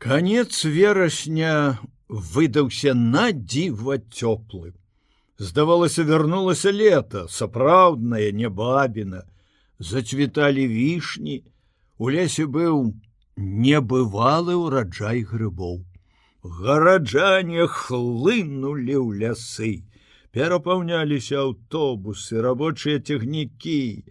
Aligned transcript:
Канец 0.00 0.64
верасня 0.64 1.78
выдаўся 2.08 2.92
на 2.98 3.24
дзіва 3.32 3.96
цёплы. 4.18 4.70
Здавалася, 5.36 6.04
вярнулася 6.10 6.70
лета, 6.72 7.26
сапраўдная 7.28 8.30
небабіна, 8.32 9.20
зацвіталі 9.76 10.64
вішні, 10.70 11.34
у 11.98 12.08
лесе 12.14 12.46
быў 12.54 12.80
небывалы 13.66 14.56
ўраджай 14.62 15.20
грыбоў. 15.34 15.76
Гараджане 16.62 17.68
хлынулі 17.68 18.96
ў 19.04 19.20
лясы, 19.20 19.84
перапаўняліся 20.32 21.44
аўтобусы, 21.44 22.40
рабочыя 22.48 23.04
цягнікі, 23.04 24.08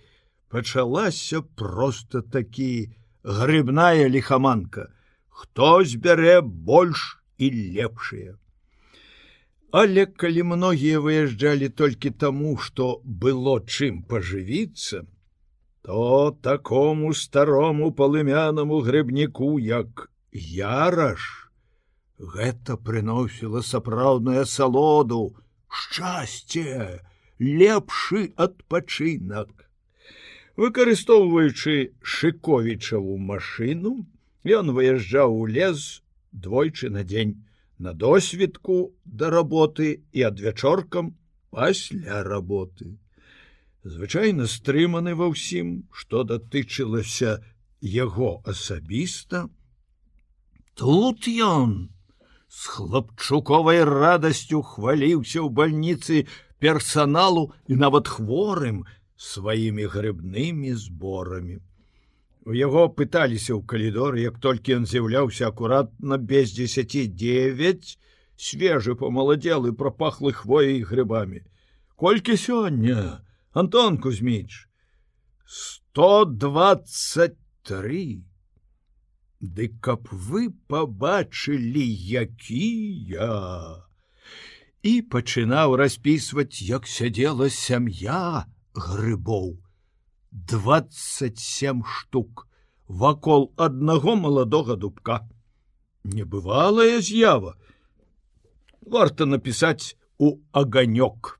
пачалася 0.54 1.42
просто 1.66 2.22
такі 2.22 2.94
грыбная 3.26 4.06
лихаманка 4.06 4.92
хто 5.40 5.68
збярэ 5.88 6.42
больш 6.44 7.02
і 7.38 7.48
лепшыя. 7.56 8.36
Але 9.72 10.04
калі 10.24 10.44
многія 10.52 11.00
выязджалі 11.00 11.70
толькі 11.82 12.10
таму, 12.24 12.58
што 12.58 12.88
было 13.06 13.54
чым 13.64 14.02
пажывіцца, 14.04 15.06
то 15.86 16.36
такому 16.42 17.14
старому 17.14 17.92
палымянаму 18.02 18.82
грыбніку, 18.90 19.52
як 19.60 20.10
яраш, 20.34 21.30
гэта 22.20 22.76
прыносіла 22.76 23.64
сапраўдную 23.64 24.46
салоду, 24.46 25.24
шчасце, 25.70 27.00
лепшы 27.40 28.28
адпачынак. 28.36 29.70
Выкарыстоўваючы 30.60 31.96
шыковічаву 32.04 33.16
машыну, 33.32 34.00
Ён 34.48 34.72
выязджаў 34.72 35.36
у 35.36 35.46
лес 35.46 36.02
двойчы 36.32 36.90
на 36.90 37.04
дзень 37.04 37.44
на 37.78 37.94
досведку 37.94 38.96
да 39.04 39.30
работы 39.30 40.04
і 40.12 40.24
адвячоркам 40.24 41.18
пасля 41.50 42.24
работы. 42.24 42.98
Звычайна 43.84 44.48
стрыманы 44.48 45.16
ва 45.16 45.32
ўсім, 45.32 45.88
што 45.92 46.24
датычылася 46.24 47.40
яго 47.82 48.44
асабіста. 48.46 49.48
Тут 50.76 51.28
ён 51.28 51.92
з 52.48 52.60
хлапчуковай 52.76 53.84
радасцю 53.84 54.62
хваліўся 54.64 55.40
ў 55.44 55.50
бальніцы 55.52 56.28
персаналу 56.60 57.52
і 57.68 57.80
нават 57.80 58.08
хворым 58.08 58.84
сваімі 59.16 59.88
грыбнымі 59.88 60.76
зборамі. 60.76 61.60
У 62.50 62.58
яго 62.58 62.90
пыталіся 62.90 63.54
ў 63.54 63.62
калідор, 63.70 64.18
як 64.18 64.42
толькі 64.42 64.82
ён 64.82 64.90
з'яўляўся 64.90 65.54
акуратна 65.54 66.18
без 66.18 66.58
109 66.58 68.02
свежы 68.42 68.98
помаладзелы 68.98 69.70
пропахлы 69.82 70.34
хвоей 70.34 70.82
грыбамі. 70.82 71.46
Колькі 71.94 72.34
сёння 72.42 73.22
Антон 73.54 74.02
Кузьміч 74.02 74.66
123 75.46 78.26
Ды 79.40 79.72
каб 79.78 80.10
вы 80.10 80.50
побачылі 80.74 81.86
якія 82.26 83.30
і 84.82 85.06
пачынаў 85.14 85.78
распісваць, 85.78 86.66
як 86.66 86.90
сядзела 86.90 87.54
сям'я 87.54 88.50
грыбоў. 88.74 89.69
27 90.32 91.84
штук 91.86 92.48
вакол 92.88 93.54
аднаго 93.58 94.16
маладога 94.16 94.76
дубка. 94.76 95.28
Небывалая 96.04 97.02
з'ява. 97.02 97.58
Варта 98.86 99.26
напісаць 99.26 99.98
у 100.18 100.38
аганёк. 100.52 101.40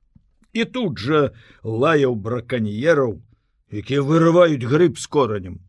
І 0.52 0.64
тут 0.64 0.98
жа 0.98 1.30
лаяў 1.62 2.14
браканьераў, 2.18 3.22
якія 3.70 4.02
вырываюць 4.02 4.66
грыб 4.66 4.98
з 4.98 5.06
коранем. 5.06 5.60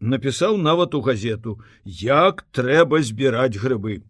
Напісаў 0.00 0.56
нават 0.56 0.94
у 0.94 1.00
газету, 1.04 1.60
як 1.84 2.46
трэба 2.52 3.02
збіраць 3.02 3.60
грыбы 3.60 4.02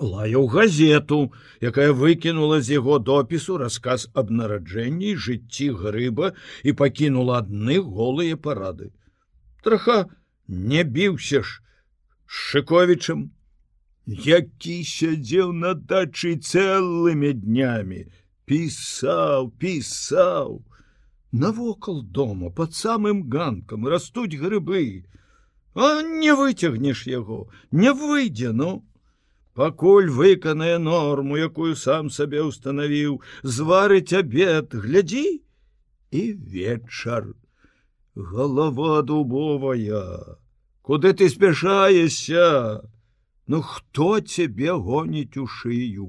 лаяў 0.00 0.46
газету, 0.46 1.32
якая 1.60 1.92
выкінула 1.92 2.60
з 2.60 2.78
яго 2.78 2.98
допісу 2.98 3.58
расказ 3.58 4.08
аб 4.14 4.30
нараджэнні 4.30 5.14
жыцці 5.16 5.70
грыба 5.80 6.32
і 6.62 6.72
пакінула 6.72 7.42
адны 7.42 7.80
голыя 7.80 8.36
парады. 8.36 8.92
Траха 9.62 10.06
не 10.48 10.84
біўся 10.84 11.42
ж 11.42 11.60
шыковічам, 12.26 13.30
які 14.06 14.76
сядзеў 14.84 15.52
на 15.52 15.74
дачы 15.74 16.38
цэлымі 16.38 17.34
днямі, 17.44 18.06
пісаў, 18.44 19.52
пісаў. 19.60 20.64
Навокал 21.30 22.00
дома 22.02 22.48
под 22.48 22.72
самым 22.72 23.28
ганкам 23.28 23.86
растуць 23.86 24.32
грыбы, 24.32 25.04
А 25.78 26.02
не 26.02 26.34
выцягнеш 26.34 27.06
яго, 27.06 27.50
не 27.70 27.92
выйдзе, 27.92 28.50
ну 28.50 28.82
пакуль 29.58 30.06
выканае 30.06 30.78
норму, 30.78 31.34
якую 31.36 31.74
сам 31.74 32.10
сабе 32.14 32.42
установіў, 32.46 33.18
зварыць 33.42 34.14
абед, 34.14 34.70
глядзі 34.70 35.42
і 36.14 36.22
вечар. 36.52 37.34
Голова 38.14 39.02
дубовая, 39.02 40.38
куды 40.82 41.12
ты 41.12 41.28
спяшаешся? 41.28 42.86
Ну 43.50 43.62
хто 43.62 44.20
цябе 44.20 44.78
гоніць 44.78 45.42
у 45.42 45.48
шыю? 45.50 46.06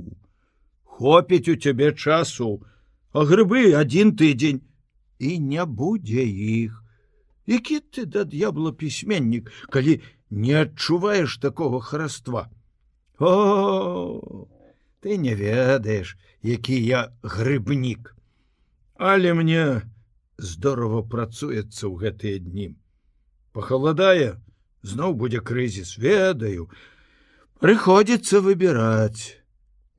Хопіць 0.83 1.49
у 1.49 1.57
цябе 1.57 1.89
часу, 1.97 2.61
а 3.17 3.25
грыбы 3.25 3.73
адзін 3.81 4.13
тыдзень 4.13 4.61
і 5.17 5.39
не 5.39 5.65
будзе 5.65 6.21
іх. 6.21 6.77
Які 7.49 7.81
ты 7.81 8.05
да 8.05 8.29
д'ябла 8.29 8.77
пісьменнік, 8.77 9.49
калі 9.73 9.99
не 10.29 10.53
адчуваеш 10.61 11.41
такого 11.41 11.81
хараства? 11.81 12.45
О, 13.19 14.47
ты 15.01 15.17
не 15.17 15.35
ведаеш, 15.35 16.17
які 16.41 16.85
я 16.85 17.11
грыбнік. 17.21 18.15
Але 18.95 19.33
мне 19.33 19.81
здорово 20.37 21.03
працуецца 21.03 21.87
ў 21.87 21.95
гэтыя 21.99 22.39
дні. 22.39 22.75
Пахаладае, 23.51 24.39
зноў 24.83 25.19
будзе 25.19 25.43
крызіс, 25.43 25.97
ведаю. 25.99 26.71
Прыходзіцца 27.59 28.39
выбіраць. 28.39 29.35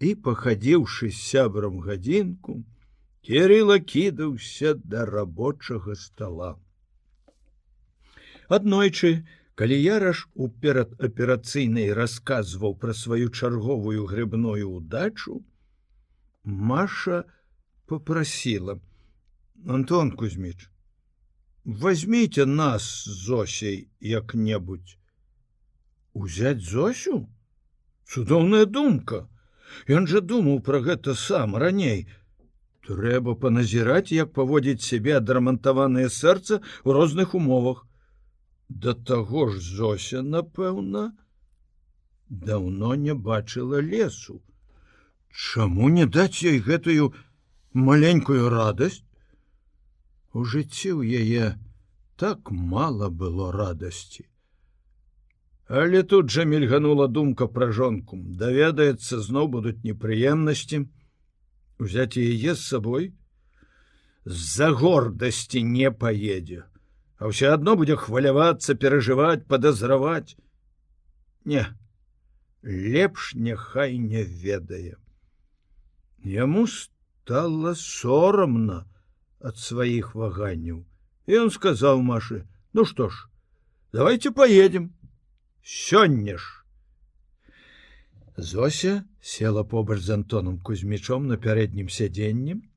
І 0.00 0.16
пахадзіўшы 0.16 1.12
сябрам 1.12 1.80
гадзінку, 1.84 2.64
Кірыла 3.20 3.76
кідаўся 3.84 4.74
да 4.74 5.04
рабочага 5.04 5.94
стола. 5.94 6.56
Аднойчы, 8.48 9.28
калі 9.60 9.76
яраш 9.76 10.22
у 10.34 10.48
перадаперацыйнай 10.64 11.92
расказваў 11.96 12.76
пра 12.84 12.96
сваю 13.00 13.28
чарговую 13.28 14.06
грыбную 14.12 14.68
удачу 14.68 15.40
маша 16.70 17.24
попрасила 17.86 18.78
антон 19.78 20.12
кузьміч 20.22 20.70
возьмите 21.64 22.46
нас 22.46 22.88
зосей 23.04 23.90
як-небудзь 24.00 24.96
узять 26.12 26.60
зосю? 26.60 27.28
Цудоўная 28.06 28.64
думка! 28.66 29.28
Ён 29.86 30.08
жа 30.10 30.20
думаў 30.20 30.58
пра 30.66 30.80
гэта 30.82 31.14
сам 31.14 31.54
раней. 31.54 32.08
Трэба 32.86 33.36
паназіраць 33.38 34.10
як 34.10 34.32
паводзіць 34.34 34.82
сябе 34.82 35.14
адрамантаванае 35.20 36.08
сэрца 36.10 36.58
ў 36.58 36.88
розных 36.96 37.36
умовах 37.38 37.86
Да 38.70 38.94
таго 38.94 39.48
ж 39.50 39.58
Зося, 39.58 40.22
напэўна, 40.22 41.10
даўно 42.28 42.94
не 42.94 43.14
бачыла 43.14 43.80
лесу. 43.80 44.38
Чаму 45.30 45.88
не 45.90 46.06
даць 46.06 46.42
ёй 46.46 46.62
гэтую 46.62 47.10
маленькую 47.74 48.46
радасць? 48.54 49.02
У 50.30 50.46
жыцці 50.46 50.94
ў 50.94 51.02
яе 51.18 51.58
так 52.14 52.54
мала 52.54 53.10
было 53.10 53.50
радасці. 53.50 54.30
Але 55.66 56.06
тут 56.06 56.30
жа 56.30 56.46
мільганула 56.46 57.10
думка 57.10 57.50
пра 57.50 57.72
жонку, 57.74 58.22
даведаецца, 58.22 59.18
зноў 59.18 59.50
будуць 59.58 59.82
непрыемнасці, 59.82 60.86
узяць 61.82 62.14
яе 62.22 62.54
з 62.54 62.62
сабой, 62.62 63.14
з-за 64.24 64.70
гордасці 64.70 65.66
не 65.66 65.90
паедзе 65.90 66.69
а 67.20 67.28
ўсё 67.28 67.52
адно 67.52 67.76
будзе 67.76 67.96
хвалявацца 68.00 68.74
перажываць 68.82 69.44
подазраваць 69.44 70.36
не 71.44 71.64
лепш 72.64 73.34
няхай 73.48 73.98
не 74.04 74.22
ведае 74.44 74.96
яму 76.36 76.64
стало 76.76 77.74
сорамна 77.80 78.78
ад 79.40 79.56
сваіх 79.56 80.14
ваганняў. 80.14 80.84
І 81.26 81.36
он 81.44 81.50
сказаў 81.50 82.00
машы 82.04 82.46
ну 82.72 82.84
что 82.84 83.08
ж 83.08 83.28
давайте 83.92 84.30
поедем. 84.30 84.94
Сёння 85.62 86.38
ж 86.38 86.64
Зося 88.36 89.04
села 89.20 89.62
побач 89.64 90.00
з 90.00 90.10
Антоном 90.10 90.58
кузьмічом 90.58 91.28
на 91.28 91.36
пярэднім 91.36 91.88
сядзеннем 91.92 92.69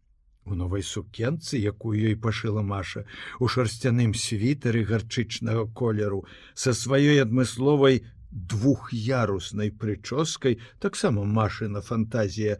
у 0.46 0.56
новай 0.56 0.84
сукенцы, 0.84 1.58
якую 1.58 2.00
ёй 2.00 2.16
пашыла 2.16 2.62
Маша 2.62 3.06
у 3.40 3.48
шарсцяным 3.48 4.14
світары 4.14 4.84
гарчычнага 4.84 5.66
колеру 5.72 6.26
са 6.54 6.74
сваёй 6.74 7.22
адмысловай 7.24 8.04
двух'яруснай 8.32 9.72
прычоскай 9.72 10.60
таксама 10.80 11.24
машына 11.24 11.82
фантазія. 11.82 12.60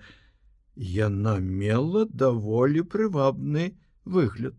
Яна 0.76 1.38
мела 1.40 2.06
даволі 2.06 2.82
прывабны 2.82 3.78
выгляд. 4.06 4.56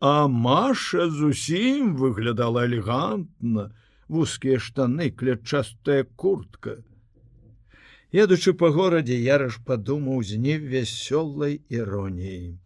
А 0.00 0.28
маша 0.28 1.10
зусім 1.10 1.96
выглядала 1.96 2.64
элегантна. 2.66 3.70
Вузкія 4.08 4.58
штаны 4.58 5.10
клятчастая 5.10 6.04
куртка 6.04 6.82
едучы 8.12 8.54
па 8.54 8.70
горадзе 8.74 9.16
яраш 9.16 9.58
падумаў 9.66 10.22
з 10.26 10.38
невясёлай 10.44 11.60
іроніяй. 11.68 12.58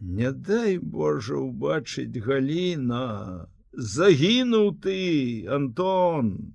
Не 0.00 0.32
дай 0.32 0.78
божа 0.78 1.36
убачыць 1.36 2.22
галіна 2.24 3.48
загінуў 3.72 4.72
ты 4.84 4.98
антон! 5.48 6.54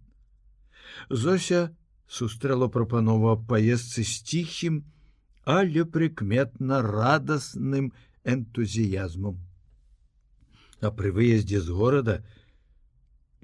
Зося 1.09 1.75
сустрэла 2.07 2.67
прапанову 2.67 3.37
паездцы 3.49 4.03
з 4.03 4.21
ціхім 4.21 4.83
але 5.45 5.85
прыкметна 5.85 6.81
радасным 6.81 7.93
энтузіязмам. 8.25 9.37
А 10.81 10.89
пры 10.89 11.13
выездзе 11.13 11.61
з 11.61 11.69
горада 11.69 12.15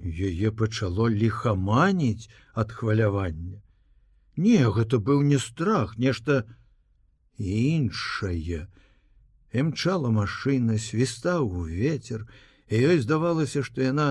яе 0.02 0.50
пачало 0.50 1.06
ліхаманіць 1.08 2.26
ад 2.58 2.74
хвалявання 2.74 3.62
не 4.36 4.58
гэта 4.76 4.98
быў 4.98 5.22
не 5.22 5.38
страх 5.38 5.96
нешта 5.98 6.42
іншае 7.38 8.66
імчала 9.52 10.10
машына 10.10 10.78
свістаў 10.78 11.48
у 11.48 11.64
ветер 11.68 12.26
і 12.68 12.80
ёй 12.92 13.00
здавалася 13.04 13.62
што 13.62 13.84
яна 13.84 14.08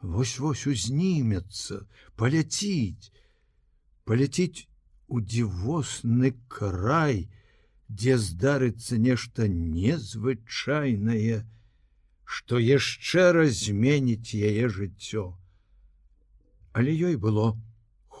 вось-вось 0.00 0.66
узнімецца 0.66 1.84
паляціць 2.16 3.12
паляціць 4.04 4.66
у 5.08 5.20
дзівосны 5.20 6.34
край 6.48 7.28
дзе 7.88 8.18
здарыцца 8.18 8.98
нешта 8.98 9.48
незвычайнае 9.48 11.42
што 12.30 12.60
яшчэ 12.62 13.32
раз 13.34 13.64
зменіць 13.66 14.38
яе 14.38 14.68
жыццё. 14.70 15.24
Але 16.72 16.94
ёй 16.94 17.16
было 17.16 17.58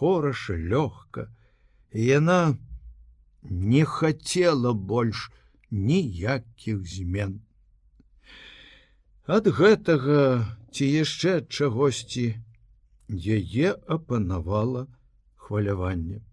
хораша 0.00 0.56
лёгка, 0.56 1.28
яна 1.92 2.56
не 3.42 3.84
хацела 3.84 4.72
больш 4.72 5.28
ніякіх 5.70 6.80
змен. 6.88 7.34
Ад 9.28 9.50
гэтага 9.58 10.22
ці 10.72 10.88
яшчэ 10.88 11.34
чагосьці 11.52 12.24
яе 13.12 13.76
апанавала 13.96 14.86
хваляванне. 15.36 16.24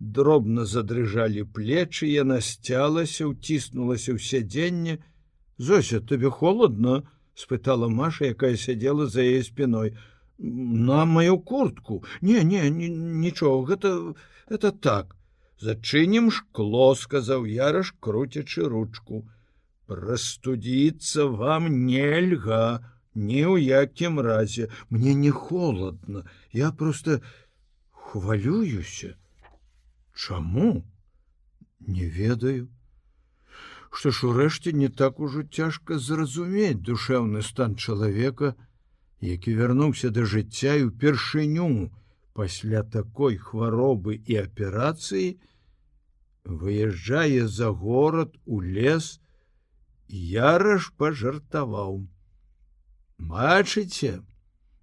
Дробна 0.00 0.64
задрыжалі 0.64 1.44
плечы, 1.52 2.08
яна 2.08 2.40
сцялася, 2.40 3.28
уціснулася 3.28 4.16
ў 4.16 4.18
сядзенне, 4.20 4.96
Зося 5.58 6.00
тебе 6.00 6.30
холодно 6.30 7.08
спытала 7.34 7.88
Маша, 7.88 8.26
якая 8.26 8.56
сядзела 8.56 9.06
за 9.06 9.22
яе 9.24 9.42
спиной 9.42 9.96
на 10.38 11.04
мою 11.04 11.38
куртку. 11.38 12.04
Не 12.20 12.44
не 12.44 12.70
нічого 12.70 13.64
гэта 13.64 14.14
это 14.48 14.70
так. 14.72 15.16
Зачынім 15.60 16.30
шкло 16.30 16.94
сказаў 16.94 17.46
яраш 17.46 17.94
круцячы 18.00 18.68
ручку. 18.68 19.24
Прастудіцца 19.86 21.24
вам 21.24 21.86
нельга 21.86 22.84
ні 23.14 23.42
ў 23.48 23.64
якім 23.64 24.20
разе. 24.20 24.68
Мне 24.90 25.14
не 25.14 25.30
холодно 25.30 26.24
я 26.52 26.72
просто 26.72 27.22
хвалююся. 27.92 29.16
Чаму 30.14 30.84
не 31.80 32.06
ведаю. 32.06 32.68
Што 33.90 34.10
ж 34.10 34.28
урэшце 34.28 34.72
не 34.76 34.88
так 34.88 35.20
ужо 35.20 35.42
цяжка 35.42 35.96
зразумець 35.96 36.84
душэўны 36.84 37.40
стан 37.40 37.76
чалавека, 37.76 38.52
які 39.20 39.54
вярнуўся 39.56 40.10
да 40.10 40.24
жыцця 40.24 40.76
і 40.80 40.88
ўпершыню 40.90 41.90
пасля 42.36 42.82
такой 42.82 43.36
хваробы 43.40 44.20
і 44.20 44.36
аперацыі, 44.44 45.40
выязджае 46.44 47.48
за 47.48 47.70
горад 47.72 48.36
у 48.44 48.60
лес, 48.60 49.20
яраш 50.08 50.92
пажартаваў. 51.00 52.06
Мачыце, 53.18 54.20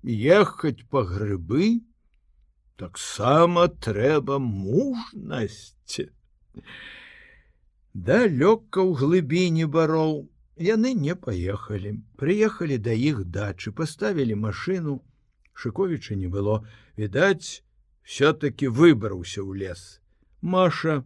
ехаць 0.03 0.81
па 0.89 1.05
грыбы, 1.05 1.85
таксама 2.75 3.69
трэба 3.69 4.39
мужнасць 4.41 6.01
далёка 7.93 8.81
ў 8.81 8.97
глыбіні 8.97 9.65
бароў 9.69 10.32
яны 10.57 10.93
не 10.93 11.15
паехалі 11.15 11.99
прыехалі 12.17 12.77
да 12.77 12.93
іх 12.93 13.25
дачы 13.25 13.71
паставілі 13.71 14.35
машыну. 14.35 15.01
Шыковіча 15.53 16.15
не 16.15 16.27
было. 16.27 16.65
Відаць 16.97 17.63
все-таки 18.03 18.67
выбраўся 18.67 19.41
ў 19.41 19.57
лес. 19.57 20.01
Маша 20.41 21.03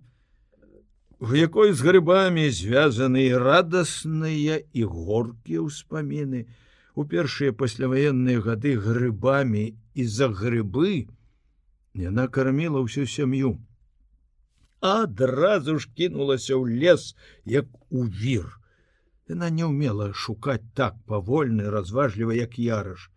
в 1.19 1.33
якой 1.35 1.73
з 1.73 1.81
грыбамі 1.81 2.49
звязаны 2.51 3.33
радасныя 3.37 4.61
і 4.73 4.83
горкія 4.83 5.65
ўспаміны. 5.65 6.45
У 6.97 7.05
першыя 7.05 7.53
пасляваенныя 7.53 8.41
гады 8.41 8.77
грыбамі 8.77 9.77
і 9.93 10.03
за 10.05 10.29
грыбы 10.29 11.09
яна 11.93 12.27
карміла 12.27 12.81
ўсю 12.85 13.05
сям'ю. 13.05 13.57
Адразу 14.81 15.79
ж 15.81 15.89
кінулася 15.93 16.53
ў 16.53 16.69
лес 16.77 17.17
як 17.45 17.65
у 17.89 18.05
вір. 18.05 18.45
Яна 19.27 19.49
не 19.51 19.67
ўмела 19.67 20.13
шукаць 20.25 20.63
так 20.79 20.99
павольны 21.11 21.71
разважліва 21.73 22.35
як 22.37 22.59
яраш. 22.65 23.09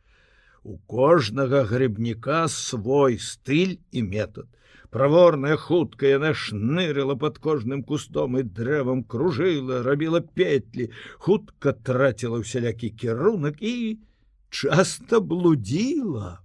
У 0.62 0.76
кожнага 0.90 1.62
грыбніка 1.70 2.46
свой 2.54 3.18
стыль 3.18 3.78
і 3.92 4.02
метод. 4.02 4.48
Праворная 4.90 5.56
хутка 5.56 6.10
яна 6.10 6.32
шнырыла 6.34 7.14
под 7.14 7.38
кожным 7.38 7.84
кустом 7.86 8.34
і 8.38 8.42
дрэвам 8.42 9.04
кружыла, 9.04 9.84
рабіла 9.86 10.20
петлі, 10.20 10.90
хутка 11.22 11.72
траціла 11.72 12.42
ўсялякі 12.42 12.90
кірунак 12.90 13.62
і 13.62 14.02
часто 14.50 15.22
блудзіла. 15.22 16.42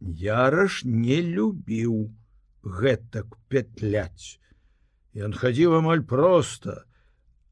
Яраш 0.00 0.80
не 0.88 1.20
любіў 1.20 2.08
гэтак 2.64 3.36
петляць. 3.52 4.40
Ён 5.12 5.36
хадзіў 5.36 5.76
амаль 5.84 6.00
проста, 6.00 6.88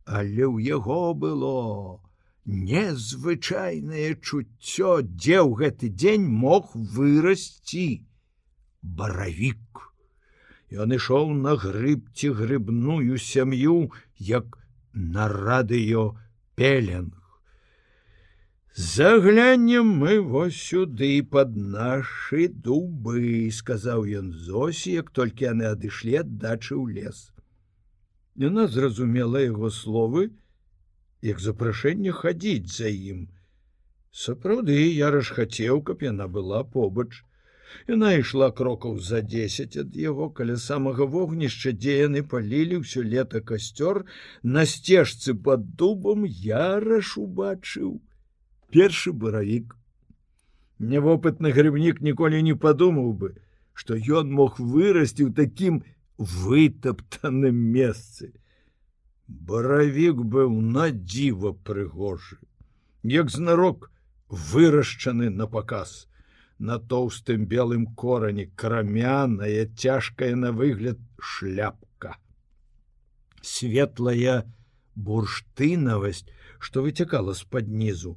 але 0.04 0.44
ў 0.46 0.56
яго 0.66 1.14
было 1.14 2.00
незвычайнае 2.44 4.18
чуццё, 4.18 5.02
дзе 5.02 5.38
ў 5.42 5.50
гэты 5.62 5.90
дзень 5.94 6.26
мог 6.26 6.74
вырасці 6.74 8.02
баравік. 8.82 9.92
Ён 10.72 10.96
ішоў 10.96 11.32
на 11.38 11.54
грыбці 11.54 12.32
грыбную 12.34 13.18
сям'ю, 13.18 13.92
як 14.18 14.58
на 14.92 15.28
радыё 15.28 16.16
пеленг. 16.56 17.14
Заглянем 18.74 19.86
мы 19.86 20.20
вось 20.20 20.56
сюды 20.56 21.22
под 21.22 21.56
нашы 21.56 22.48
дубы, 22.48 23.50
сказаў 23.52 24.08
ён 24.08 24.32
Зосі, 24.32 24.96
як 24.96 25.10
толькі 25.10 25.44
яны 25.52 25.68
адышлі 25.68 26.16
ад 26.24 26.38
дачы 26.40 26.72
ў 26.80 26.88
лес. 26.96 27.28
Яна 28.40 28.66
зразумела 28.66 29.40
яго 29.40 29.68
словы, 29.70 30.30
як 31.22 31.40
запрашэнне 31.40 32.12
хадзіць 32.12 32.72
за 32.72 32.88
ім. 32.88 33.28
Сапраўды 34.12 34.76
я 34.92 35.10
раш 35.12 35.32
хацеў, 35.36 35.82
каб 35.82 36.02
яна 36.02 36.28
была 36.28 36.64
побач. 36.64 37.24
Яна 37.88 38.12
ішла 38.16 38.50
крокаў 38.52 38.98
за 39.00 39.20
дзесяць 39.24 39.76
ад 39.82 39.96
яго 39.96 40.28
каля 40.30 40.56
самага 40.56 41.04
вогнішча, 41.04 41.72
дзе 41.72 42.08
яны 42.08 42.22
палілі 42.22 42.80
ўсё 42.80 43.04
лета 43.04 43.40
касцёр, 43.40 44.04
на 44.42 44.64
сцежцы 44.64 45.34
под 45.34 45.76
дубам 45.76 46.24
яраш 46.24 47.16
убачыў 47.20 48.00
першы 48.72 49.12
баравік. 49.12 49.76
Невопытны 50.80 51.52
грыбнік 51.52 52.00
ніколі 52.00 52.42
не 52.42 52.54
падумаў 52.56 53.12
бы, 53.12 53.34
што 53.72 53.96
ён 53.96 54.32
мог 54.32 54.60
вырасці 54.60 55.28
ў 55.28 55.36
такім 55.36 55.84
вытаптаным 56.22 57.58
месцы. 57.76 58.32
Баравік 59.26 60.22
быў 60.36 60.60
на 60.60 60.90
дзіва 60.90 61.52
прыгожы, 61.66 62.38
як 63.02 63.30
знарок 63.30 63.90
вырашчаны 64.28 65.30
на 65.30 65.46
паказ. 65.46 66.06
на 66.62 66.78
тоўстым 66.78 67.46
белым 67.50 67.86
корані 68.00 68.44
крамяная 68.62 69.62
цяжкая 69.84 70.34
на 70.42 70.52
выгляд 70.58 71.00
шляпка 71.30 72.12
светлая 73.52 74.36
бурштынавасць 74.94 76.28
што 76.66 76.84
выцякала 76.84 77.34
з-пад 77.40 77.72
нізу 77.82 78.14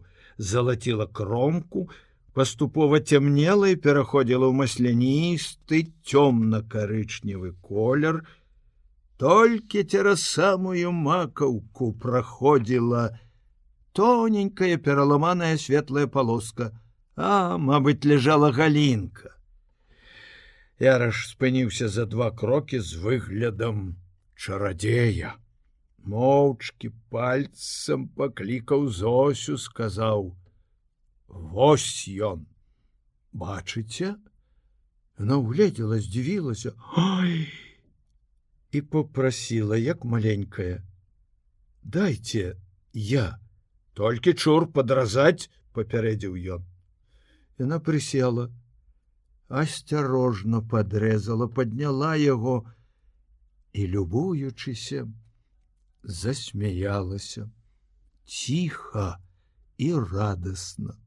залаціла 0.51 1.07
кромку 1.21 1.87
паступова 2.35 2.99
цямнела 2.99 3.71
і 3.71 3.79
пераходзіла 3.79 4.51
ў 4.51 4.53
масляністы 4.61 5.79
цёмна-карычневы 6.03 7.55
колер. 7.63 8.23
Толькі 9.17 9.83
цераз 9.87 10.25
самую 10.27 10.91
макаўку 10.91 11.93
праходзіла 11.95 13.05
тоненькая 13.95 14.75
пераламаная 14.75 15.55
светлая 15.55 16.07
полоска. 16.11 16.73
А 17.15 17.55
мабыць 17.55 18.03
ляжала 18.03 18.51
галінка 18.51 19.31
Яраш 20.83 21.29
спыніўся 21.31 21.87
за 21.87 22.03
два 22.05 22.31
крокі 22.35 22.79
з 22.83 22.99
выглядам 22.99 23.95
чарадзея 24.35 25.31
моўчкі 26.03 26.91
пальцам 27.15 28.03
паклікаў 28.19 28.83
зосю 28.97 29.55
сказаў 29.57 30.35
Вось 31.27 32.07
ён. 32.07 32.45
Бачыце? 33.31 34.15
Она 35.17 35.37
угледзела 35.37 35.99
здзівілася. 35.99 36.73
І 38.71 38.81
попрасіла 38.81 39.77
як 39.77 40.05
маленькая. 40.05 40.83
Дайте 41.83 42.57
я. 42.93 43.39
Толькі 43.93 44.33
чур 44.33 44.67
падразаць 44.67 45.47
папярэдзіў 45.71 46.35
ён. 46.59 46.63
Яна 47.59 47.79
прысела, 47.79 48.49
асцярожна 49.47 50.59
падрэзала, 50.73 51.47
падняла 51.47 52.15
яго 52.19 52.55
і, 53.71 53.87
любуючыся, 53.87 55.07
засмяялася, 56.03 57.47
ціха 58.25 59.07
і 59.77 59.93
радасна, 59.95 60.97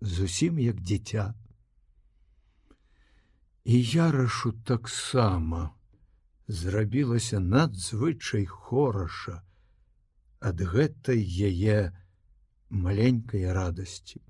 зусім 0.00 0.58
як 0.58 0.80
дзіця. 0.80 1.34
І 3.64 3.82
ярашу 3.82 4.52
таксама 4.52 5.70
зрабілася 6.48 7.40
надзвычай 7.40 8.46
хораша 8.46 9.42
ад 10.40 10.62
гэтай 10.62 11.20
яе 11.20 11.92
маленькай 12.70 13.52
радасці. 13.52 14.22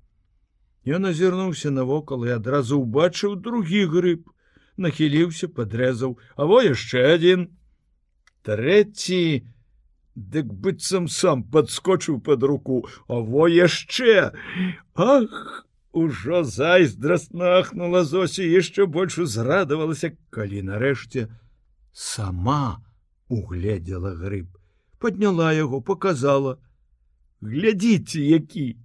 Ён 0.85 1.05
азірнуўся 1.05 1.71
навокал 1.71 2.25
і 2.25 2.33
адразу 2.35 2.81
ўбачыў 2.81 3.35
другі 3.37 3.85
грыб, 3.93 4.25
нахіліўся, 4.79 5.47
падрэзаў, 5.47 6.17
а 6.35 6.47
во 6.49 6.63
яшчэ 6.65 7.03
адзін. 7.13 7.47
Трэці, 8.47 9.45
дык 10.19 10.51
быццам 10.51 11.07
сам 11.07 11.43
падскочыў 11.43 12.19
пад 12.19 12.43
руку, 12.43 12.85
а 13.07 13.19
во 13.23 13.47
яшчэ. 13.47 14.31
Ах, 14.95 15.65
ужо 15.91 16.43
зайздрастнахнула 16.43 18.03
Зосі 18.03 18.43
яшчэ 18.43 18.85
больш 18.85 19.17
узрадавалася, 19.17 20.13
калі 20.29 20.61
нарэшце 20.69 21.29
сама 21.93 22.83
угледзела 23.29 24.15
грыб, 24.15 24.47
подняла 24.99 25.53
яго, 25.53 25.81
показала: 25.81 26.59
«Глядзіце, 27.41 28.19
які, 28.19 28.77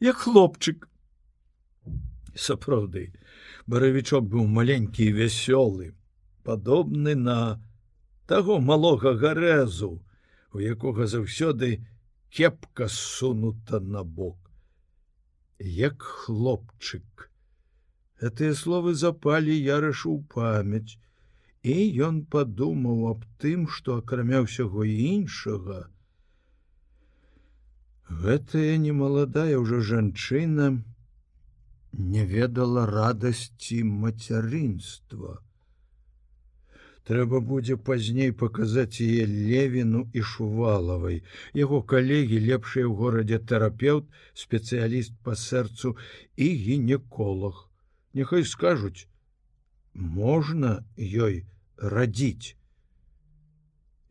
як 0.00 0.16
хлопчык. 0.16 0.88
Сапраўды 2.34 3.12
баравічок 3.66 4.26
быў 4.26 4.48
маленькі 4.48 5.04
і 5.06 5.12
вясёлы 5.18 5.92
падобны 6.42 7.14
на 7.14 7.62
таго 8.26 8.58
малога 8.58 9.12
гарэзу 9.14 10.02
у 10.54 10.60
якога 10.60 11.06
заўсёды 11.14 11.70
кепка 12.38 12.88
сунута 12.88 13.80
на 13.80 14.02
бок 14.04 14.38
як 15.78 16.02
хлопчык 16.02 17.28
гэтыя 18.24 18.58
словы 18.64 18.94
запалі 19.04 19.56
ярашу 19.56 20.12
ў 20.16 20.20
памяць 20.34 20.98
і 21.62 21.76
ён 22.08 22.22
падумаў 22.36 23.02
аб 23.14 23.26
тым 23.44 23.66
што 23.76 23.98
акрамя 24.02 24.44
ўсяго 24.46 24.86
іншага 24.92 25.82
гэтая 28.24 28.76
немаладая 28.86 29.60
ўжо 29.64 29.80
жанчына 29.92 30.72
не 31.92 32.24
ведала 32.24 32.86
радасці 32.86 33.82
мацярынства. 33.84 35.40
Трэба 37.08 37.40
будзе 37.42 37.76
пазней 37.76 38.30
паказаць 38.42 39.02
яе 39.02 39.26
левіну 39.26 40.02
і 40.14 40.22
шувалавай. 40.32 41.22
Яго 41.58 41.82
калегі 41.82 42.38
лепшыя 42.46 42.86
ў 42.86 42.94
горадзе 42.94 43.38
тэрапеўт, 43.52 44.06
спецыяліст 44.44 45.16
па 45.26 45.34
сэрцу 45.34 45.96
і 46.36 46.48
гінеколог. 46.66 47.66
Няхай 48.14 48.46
скажуць: 48.46 49.08
можна 49.94 50.84
ёй 51.02 51.42
радзіць. 51.76 52.54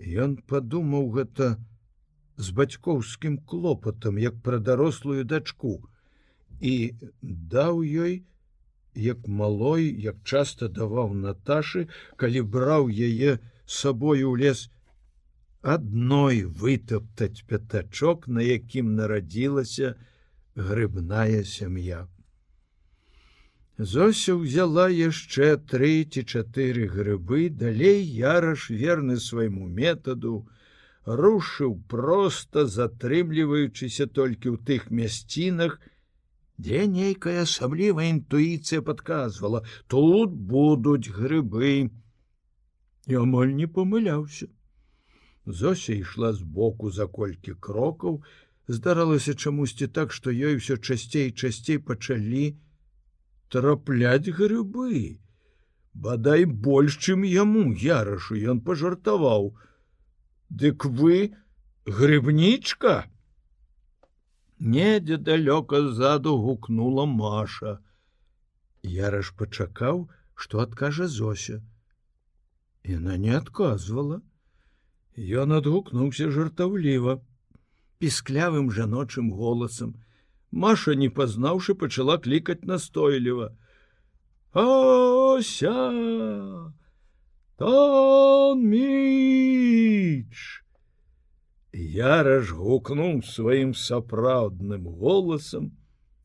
Ён 0.02 0.36
падумаў 0.52 1.08
гэта 1.16 1.56
з 2.38 2.52
бацькоўскім 2.58 3.38
клопатам, 3.46 4.18
як 4.18 4.36
пра 4.44 4.60
дарослую 4.60 5.24
дачку 5.24 5.80
і 6.60 6.74
даў 7.22 7.86
ёй 7.86 8.24
як 8.96 9.28
малой 9.28 9.88
як 10.04 10.22
часта 10.24 10.68
даваў 10.68 11.14
Наташы 11.16 11.88
калі 12.18 12.42
браў 12.56 12.90
яе 12.92 13.40
сабою 13.66 14.32
ў 14.32 14.38
лес 14.44 14.70
адной 15.62 16.44
вытаптаць 16.44 17.46
пятачок 17.48 18.28
на 18.28 18.42
якім 18.42 18.96
нарадзілася 18.96 19.96
грыбная 20.56 21.44
сям'я. 21.44 22.08
Зося 23.78 24.36
ўзяла 24.38 24.90
яшчэ 24.94 25.58
тры 25.70 26.06
ці 26.06 26.22
чатыры 26.26 26.86
грыбы 26.86 27.50
далей 27.50 28.02
яраш 28.04 28.70
верны 28.70 29.18
свайму 29.18 29.68
метаду 29.68 30.46
рушыў 31.06 31.80
проста 31.90 32.66
затрымліваючыся 32.66 34.06
толькі 34.06 34.54
ў 34.54 34.58
тых 34.68 34.92
мясцінах, 34.92 35.80
дзе 36.62 36.86
нейкая 36.94 37.42
асаблівая 37.44 38.08
інтуіцыя 38.14 38.86
подказвала 38.88 39.62
тут 39.94 40.38
будуць 40.54 41.10
грыбы 41.18 41.74
і 43.10 43.20
амаль 43.22 43.54
не 43.60 43.68
памыляўся. 43.78 44.48
Зося 45.46 45.94
ішла 45.94 46.34
збоку 46.38 46.92
за 46.98 47.08
колькі 47.08 47.58
крокаў 47.68 48.22
здаралася 48.68 49.34
чамусьці 49.34 49.88
так 49.88 50.14
што 50.18 50.32
ёй 50.32 50.62
усё 50.62 50.78
часцей 50.78 51.32
часцей 51.32 51.80
пачалі 51.80 52.46
трапляць 53.50 54.30
грыбы. 54.30 55.20
Бадай 55.94 56.46
больш 56.46 56.98
чым 56.98 57.26
яму 57.28 57.74
ярашу 57.74 58.38
ён 58.54 58.62
пажартаваў. 58.68 59.52
Дык 60.50 60.86
вы 60.86 61.34
грыбнічка 61.86 63.11
недзе 64.62 65.18
далёка 65.18 65.82
ззаду 65.88 66.38
гукнула 66.38 67.06
Маша. 67.06 67.80
Яраш 68.84 69.34
пачакаў, 69.38 70.10
што 70.36 70.60
адкажа 70.62 71.08
Зося. 71.08 71.62
Яна 72.84 73.18
не 73.18 73.34
адказвала. 73.38 74.22
Ён 75.18 75.52
адгукнуўся 75.58 76.30
жартаўліва, 76.32 77.20
пісклявым 78.00 78.72
жаночым 78.72 79.34
голасам. 79.34 79.98
Маша, 80.52 80.96
не 80.96 81.10
пазнаўшы, 81.10 81.76
пачала 81.76 82.18
клікаць 82.18 82.64
настойліва. 82.64 83.52
Ося! 84.54 85.74
Тон 87.58 88.66
міч! 88.66 90.61
Яраш 91.82 92.52
гукнуў 92.54 93.22
сваім 93.26 93.74
сапраўдным 93.74 94.86
голасам, 95.02 95.72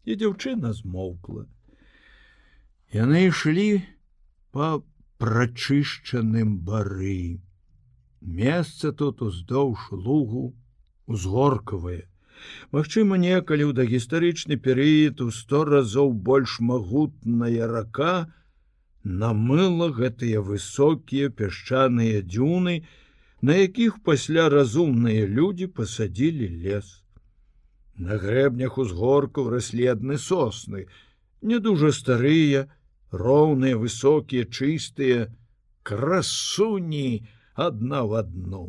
і 0.04 0.16
дзяўчына 0.20 0.72
змоўкла. 0.76 1.46
Яны 2.92 3.26
ішлі 3.28 3.82
па 4.52 4.68
прачышчаным 5.18 6.58
бары. 6.68 7.40
Месца 8.20 8.92
тут 8.92 9.22
уздоўж 9.22 9.88
лугу 9.92 10.44
узгоркавае. 11.06 12.04
Магчыма, 12.76 13.16
некалі 13.16 13.64
ў 13.66 13.72
дагістарычны 13.80 14.60
перыяд 14.60 15.22
у 15.24 15.30
сто 15.32 15.64
разоў 15.64 16.12
больш 16.12 16.58
магутная 16.60 17.66
рака 17.70 18.28
намыла 19.02 19.88
гэтыя 19.98 20.42
высокія 20.44 21.30
пясчаныя 21.30 22.22
дзюны, 22.22 22.82
на 23.46 23.54
якіх 23.54 23.98
пасля 24.02 24.48
разумныя 24.50 25.26
людзі 25.30 25.66
пасадзілі 25.74 26.46
лес. 26.62 26.86
На 28.06 28.16
грэбнях 28.22 28.78
узгоркаў 28.82 29.50
раслі 29.52 29.84
адны 29.92 30.16
сосны, 30.18 30.80
не 31.42 31.58
дужа 31.66 31.92
старыя, 31.94 32.64
роўныя, 33.12 33.78
высокія, 33.82 34.48
чыстыя, 34.50 35.28
красуні 35.86 37.28
адна 37.54 38.02
в 38.10 38.16
адну. 38.20 38.64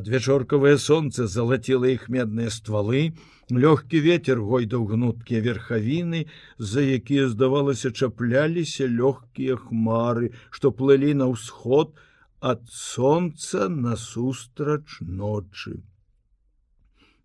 Адвячоркавае 0.00 0.74
сонце 0.82 1.28
залаціла 1.30 1.92
іх 1.94 2.08
медныя 2.16 2.50
ствалы, 2.50 3.14
лёгкі 3.54 4.02
ветер 4.08 4.42
гойдаў 4.42 4.88
гнуткія 4.96 5.44
верхавіны, 5.46 6.26
за 6.58 6.82
якія, 6.82 7.28
здавалася, 7.30 7.94
чапляліся 7.94 8.90
лёгкія 8.90 9.62
хмары, 9.62 10.34
што 10.50 10.74
плылі 10.74 11.14
на 11.22 11.30
ўсход 11.30 11.94
ад 12.40 12.62
сонца 12.68 13.68
насустрач 13.68 15.00
ночы. 15.00 15.82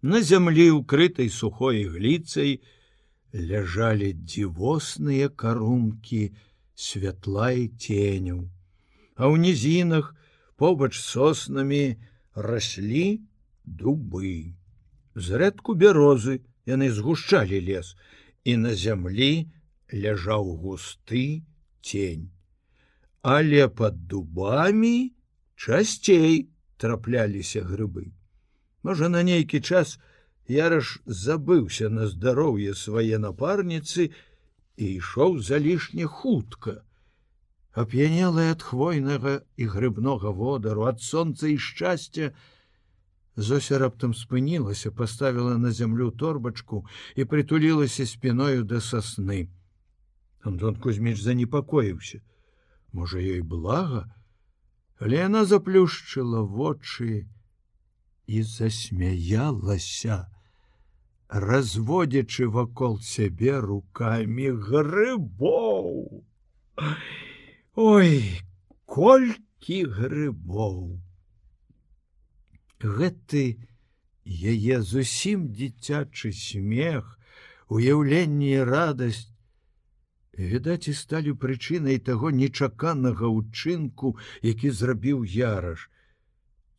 На 0.01 0.21
зямлі, 0.21 0.71
укрытай 0.81 1.29
сухой 1.29 1.85
гліцай, 1.85 2.61
ляжалі 3.33 4.13
дзівосныя 4.13 5.29
карункі 5.29 6.31
святла 6.75 7.51
і 7.51 7.67
теню. 7.67 8.49
А 9.15 9.29
ў 9.29 9.37
нізінах 9.37 10.15
побач 10.57 10.97
соснамі 10.97 12.01
раслі 12.33 13.21
дубы. 13.65 14.57
Зрэдку 15.15 15.75
бярозы 15.75 16.41
яны 16.65 16.89
згушчалі 16.89 17.59
лес, 17.61 17.95
і 18.43 18.57
на 18.57 18.73
зямлі 18.73 19.51
ляжаў 19.93 20.55
густы 20.57 21.43
тень. 21.83 22.31
Але 23.21 23.67
под 23.67 24.07
дубамі 24.07 25.13
часцей 25.55 26.49
трапляліся 26.77 27.61
грыбы. 27.61 28.09
Можа, 28.83 29.09
на 29.09 29.21
нейкі 29.23 29.61
час 29.61 29.99
яраш 30.49 31.01
забыўся 31.05 31.89
на 31.89 32.07
здароўе 32.09 32.73
свае 32.73 33.21
напарніцы 33.21 34.09
і 34.77 34.85
ішоў 34.97 35.37
залішне 35.39 36.09
хутка. 36.09 36.81
Ап'янелая 37.71 38.57
ад 38.57 38.65
хвойнага 38.65 39.45
і 39.55 39.67
грыбнога 39.69 40.33
водару 40.33 40.89
ад 40.89 41.01
сонца 41.01 41.47
і 41.47 41.57
шчасця, 41.57 42.33
Зося 43.35 43.77
раптам 43.79 44.13
спынілася, 44.13 44.91
паставіла 44.91 45.57
на 45.57 45.71
зямлю 45.71 46.11
торбачку 46.11 46.85
і 47.15 47.23
прытулілася 47.23 48.05
спіною 48.05 48.63
да 48.67 48.81
сасны. 48.83 49.47
Антон 50.43 50.75
Кузьміч 50.75 51.21
занепакоіўся. 51.21 52.19
Можа, 52.91 53.19
ёй 53.19 53.41
блага, 53.41 54.03
але 54.99 55.21
яна 55.23 55.45
заплюшчыла 55.45 56.41
вочы 56.43 57.27
і 58.27 58.43
засмяялася, 58.43 60.17
разводзячы 61.27 62.49
вакол 62.49 62.99
сябе 62.99 63.59
руками 63.59 64.51
грыбоў. 64.69 66.25
Ой, 67.75 68.11
колькі 68.85 69.79
грыбоў! 69.95 70.99
гэты 72.83 73.61
яе 74.25 74.81
зусім 74.81 75.51
дзіцячы 75.53 76.31
смех, 76.33 77.17
уяўленне 77.69 78.63
радасць, 78.65 79.29
відаць 80.49 80.87
і 80.87 80.93
сталі 80.97 81.33
прычынай 81.37 81.99
таго 81.99 82.31
нечаканага 82.31 83.29
ўчынку, 83.29 84.17
які 84.41 84.71
зрабіў 84.71 85.23
яраш. 85.25 85.89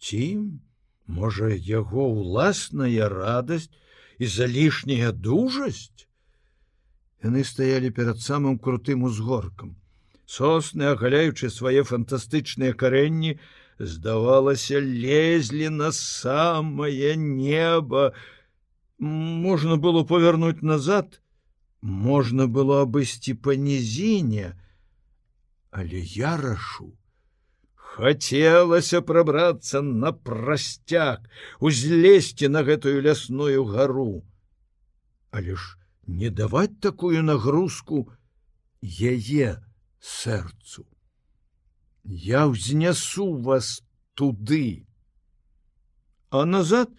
Ці, 0.03 0.59
можа, 1.07 1.49
яго 1.55 2.09
ўласная 2.11 3.09
радасць 3.09 3.71
і 4.19 4.27
залішняя 4.27 5.13
дужасць? 5.13 6.09
Яны 7.23 7.45
стаялі 7.47 7.95
перад 7.95 8.19
самым 8.19 8.59
крутым 8.59 9.07
узгоркам. 9.07 9.79
Сосны, 10.27 10.91
агаляючы 10.91 11.51
свае 11.51 11.87
фантастычныя 11.87 12.75
карэнні, 12.75 13.39
здавалася 13.79 14.81
лезлі 14.81 15.69
на 15.69 15.93
самое 15.93 17.17
небо 17.17 18.13
можно 18.99 19.77
было 19.77 20.05
повернуть 20.05 20.63
назад 20.63 21.22
можно 21.83 22.47
было 22.47 22.83
обысці 22.87 23.35
по 23.35 23.55
нізіне 23.55 24.55
але 25.71 26.03
ярашу 26.17 26.93
хацелася 27.75 29.03
прабрацца 29.03 29.83
на 29.83 30.13
прасцяг 30.13 31.29
узлезці 31.61 32.49
на 32.49 32.63
гэтую 32.63 33.03
лясную 33.03 33.65
гару 33.65 34.23
але 35.31 35.57
ж 35.57 35.77
не 36.07 36.31
даваць 36.31 36.81
такую 36.81 37.23
нагрузку 37.23 38.11
яе 38.83 39.63
сэрцу. 40.03 40.87
Я 42.03 42.47
ўзнясу 42.51 43.39
вас 43.39 43.83
туды 44.15 44.87
а 46.31 46.45
назад 46.45 46.91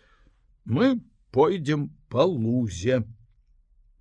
мы 0.64 1.02
пойдзем 1.32 1.90
по 2.08 2.24
лузе 2.24 3.04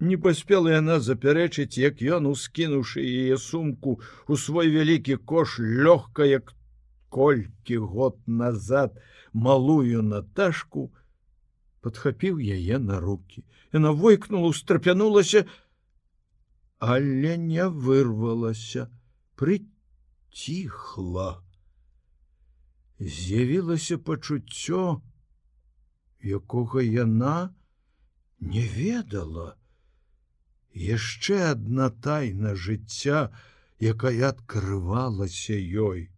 не 0.08 0.18
паспела 0.26 0.74
яна 0.74 0.98
запярэчыць 1.06 1.78
як 1.82 2.02
ён 2.18 2.28
ускінуўшы 2.32 3.04
яе 3.04 3.38
сумку 3.44 3.98
у 4.28 4.38
свой 4.44 4.72
вялікі 4.76 5.18
кош 5.32 5.58
лёгка 5.86 6.28
як 6.28 6.54
колькі 7.18 7.78
год 7.96 8.18
назад 8.26 8.96
малую 9.48 10.02
наташку 10.12 10.88
подхапіў 11.80 12.40
яе 12.56 12.78
на 12.86 13.02
руки 13.04 13.44
яна 13.72 13.92
войкнула 14.04 14.54
устрапянулася 14.54 15.44
але 16.78 17.36
не 17.50 17.68
вырвалася 17.68 18.88
прыйти 19.36 19.72
ціхла. 20.32 21.42
З'явілася 22.98 23.98
пачуццё, 23.98 25.02
якога 26.22 26.82
яна 26.82 27.54
не 28.40 28.66
ведала. 28.66 29.56
Яшчэ 30.74 31.38
адна 31.52 31.90
тайна 31.90 32.54
жыцця, 32.54 33.30
якая 33.80 34.28
адкрывалася 34.28 35.58
ёй. 35.88 36.08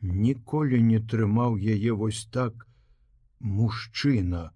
Ніколі 0.00 0.80
не 0.82 1.00
трымаў 1.00 1.58
яе 1.58 1.92
вось 1.92 2.24
так 2.32 2.66
мужчына, 3.40 4.52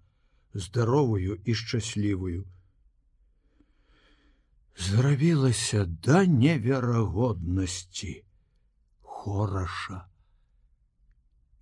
здаровую 0.53 1.41
і 1.45 1.53
шчаслівую 1.53 2.45
зрабілася 4.77 5.85
да 5.85 6.25
неверагоднасці 6.25 8.23
хораша 9.01 10.05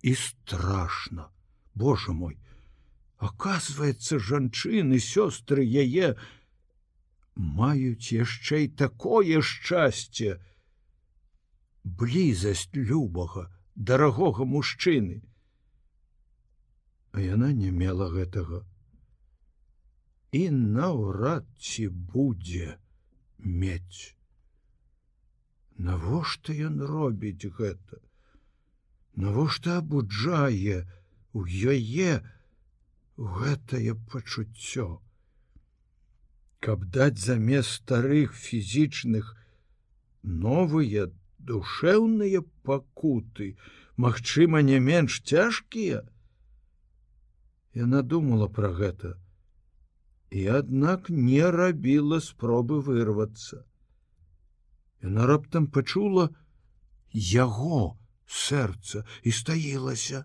і 0.02 0.14
страшно 0.14 1.28
Боже 1.74 2.12
мой 2.12 2.38
оказывается 3.28 4.18
жанчыны 4.30 4.98
сёстры 5.06 5.66
яе 5.84 6.14
маюць 7.62 8.12
яшчэ 8.16 8.64
і 8.66 8.72
такое 8.84 9.42
шчасце 9.52 10.38
блізасць 12.02 12.68
любага 12.92 13.46
дарагога 13.92 14.48
мужчыны 14.56 15.22
а 17.12 17.24
яна 17.28 17.52
не 17.62 17.70
мела 17.84 18.10
гэтага 18.18 18.64
і 20.32 20.42
наўрад 20.50 21.44
ці 21.60 21.88
будзе 21.88 22.76
мець. 23.62 24.16
Навошта 25.76 26.56
ён 26.68 26.80
робіць 26.88 27.52
гэта? 27.58 28.00
Навошта 29.24 29.76
абуджае 29.82 30.88
у 31.36 31.44
яе 31.44 32.12
гэтае 33.16 33.94
пачуццё? 34.12 35.02
Каб 36.60 36.84
даць 36.94 37.18
замест 37.18 37.82
старых 37.82 38.34
фізічных 38.34 39.34
новыя 40.22 41.10
душэўныя 41.38 42.42
пакуты, 42.62 43.56
магчыма, 43.96 44.62
не 44.62 44.78
менш 44.78 45.20
цяжкія. 45.26 46.02
Яна 47.74 48.02
думала 48.02 48.48
пра 48.48 48.70
гэта, 48.78 49.18
і 50.30 50.46
аднак 50.46 51.10
не 51.10 51.42
рабіла 51.50 52.20
спробы 52.20 52.80
вырвацца. 52.80 53.64
Яна 55.02 55.26
раптам 55.26 55.66
пачула 55.66 56.30
яго 57.12 57.98
сэрца 58.26 59.04
і 59.22 59.32
стаілася. 59.32 60.24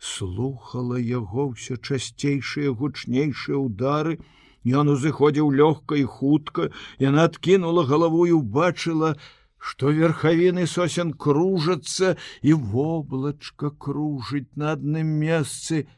Слухала 0.00 0.96
яго 0.96 1.52
ўсё 1.52 1.76
часцейшыя 1.76 2.72
гучнейшыя 2.72 3.58
удары, 3.60 4.18
Ён 4.64 4.92
узыходзіў 4.92 5.56
лёгка 5.56 5.96
і 5.96 6.04
хутка, 6.04 6.68
яна 7.00 7.24
адкінула 7.24 7.84
галаву 7.88 8.26
і 8.28 8.36
убачыла, 8.36 9.16
што 9.56 9.88
верхавіны 9.88 10.66
сосен 10.68 11.12
кружацца 11.16 12.16
і 12.44 12.52
воблачка 12.52 13.72
кружыць 13.72 14.52
на 14.56 14.76
адным 14.76 15.16
месцы. 15.24 15.88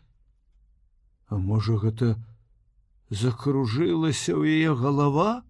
А 1.27 1.39
можа 1.39 1.75
гэта, 1.75 2.23
закружылася 3.11 4.39
ў 4.39 4.63
яе 4.63 4.79
галава? 4.79 5.43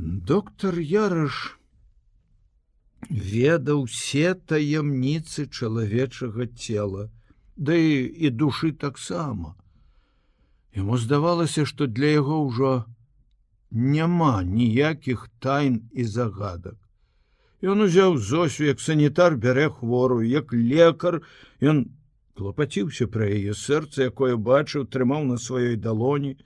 Доктор 0.00 0.80
яраш 0.80 1.59
ведаў 3.08 3.84
все 3.88 4.34
таямніцы 4.34 5.46
чалавечага 5.46 6.46
цела 6.46 7.08
да 7.56 7.74
і, 7.74 8.04
і 8.04 8.30
душы 8.30 8.72
таксама. 8.72 9.54
Яму 10.74 10.96
здавалася 10.96 11.66
што 11.66 11.86
для 11.86 12.12
яго 12.20 12.44
ўжо 12.46 12.84
няма 13.70 14.42
ніякіх 14.42 15.28
тайн 15.38 15.90
і 15.92 16.04
загадак. 16.04 16.76
Ён 17.60 17.84
узяў 17.84 18.16
зосю 18.16 18.64
як 18.64 18.80
санітар 18.80 19.36
бярэ 19.36 19.68
хворую 19.68 20.24
як 20.24 20.52
лекар 20.52 21.20
ён 21.60 21.92
клопаціўся 22.40 23.06
пра 23.12 23.28
яе 23.28 23.52
сэрца 23.52 24.08
якое 24.08 24.36
бачыў 24.36 24.88
трымаў 24.88 25.28
на 25.28 25.36
сваёй 25.36 25.76
далоні. 25.76 26.38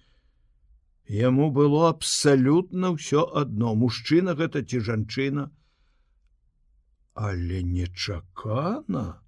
Яму 1.06 1.52
было 1.54 1.88
абсалютна 1.94 2.96
ўсё 2.98 3.22
адно 3.42 3.76
мужчына 3.78 4.34
гэта 4.34 4.66
ці 4.66 4.82
жанчына 4.82 5.52
але 7.14 7.62
нечакана. 7.62 9.20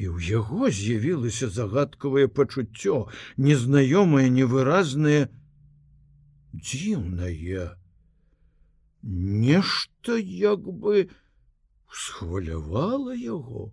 І 0.00 0.08
ў 0.08 0.18
яго 0.40 0.72
з'явілася 0.72 1.52
загадкавае 1.52 2.26
пачуццё 2.26 3.12
незнаёмае 3.36 4.32
невыразнае. 4.32 5.28
Дзіўнае. 6.56 7.76
Нешта 9.02 10.16
як 10.16 10.64
бы 10.64 11.12
схвалявала 11.92 13.12
яго 13.12 13.68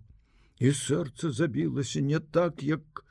і 0.60 0.72
сэрца 0.76 1.32
забілася 1.32 2.04
не 2.04 2.20
так 2.20 2.62
як 2.62 3.04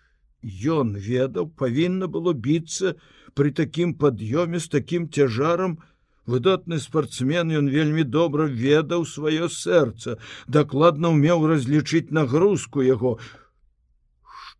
ён 0.45 0.93
ведаў. 0.93 1.49
Павінна 1.57 2.05
было 2.07 2.33
біцца 2.33 2.93
при 3.33 3.51
такім 3.51 3.97
пад'ёме 3.97 4.62
з 4.62 4.67
такім 4.69 5.09
цяжарам 5.09 5.79
выдатны 6.25 6.79
спартсмен 6.79 7.51
ён 7.60 7.69
вельмі 7.73 8.03
добра 8.03 8.45
ведаў 8.45 9.05
сваё 9.05 9.49
сэрца 9.49 10.17
дакладна 10.47 11.13
умеў 11.15 11.45
разлічыць 11.51 12.12
нагрузку 12.12 12.82
яго. 12.82 13.19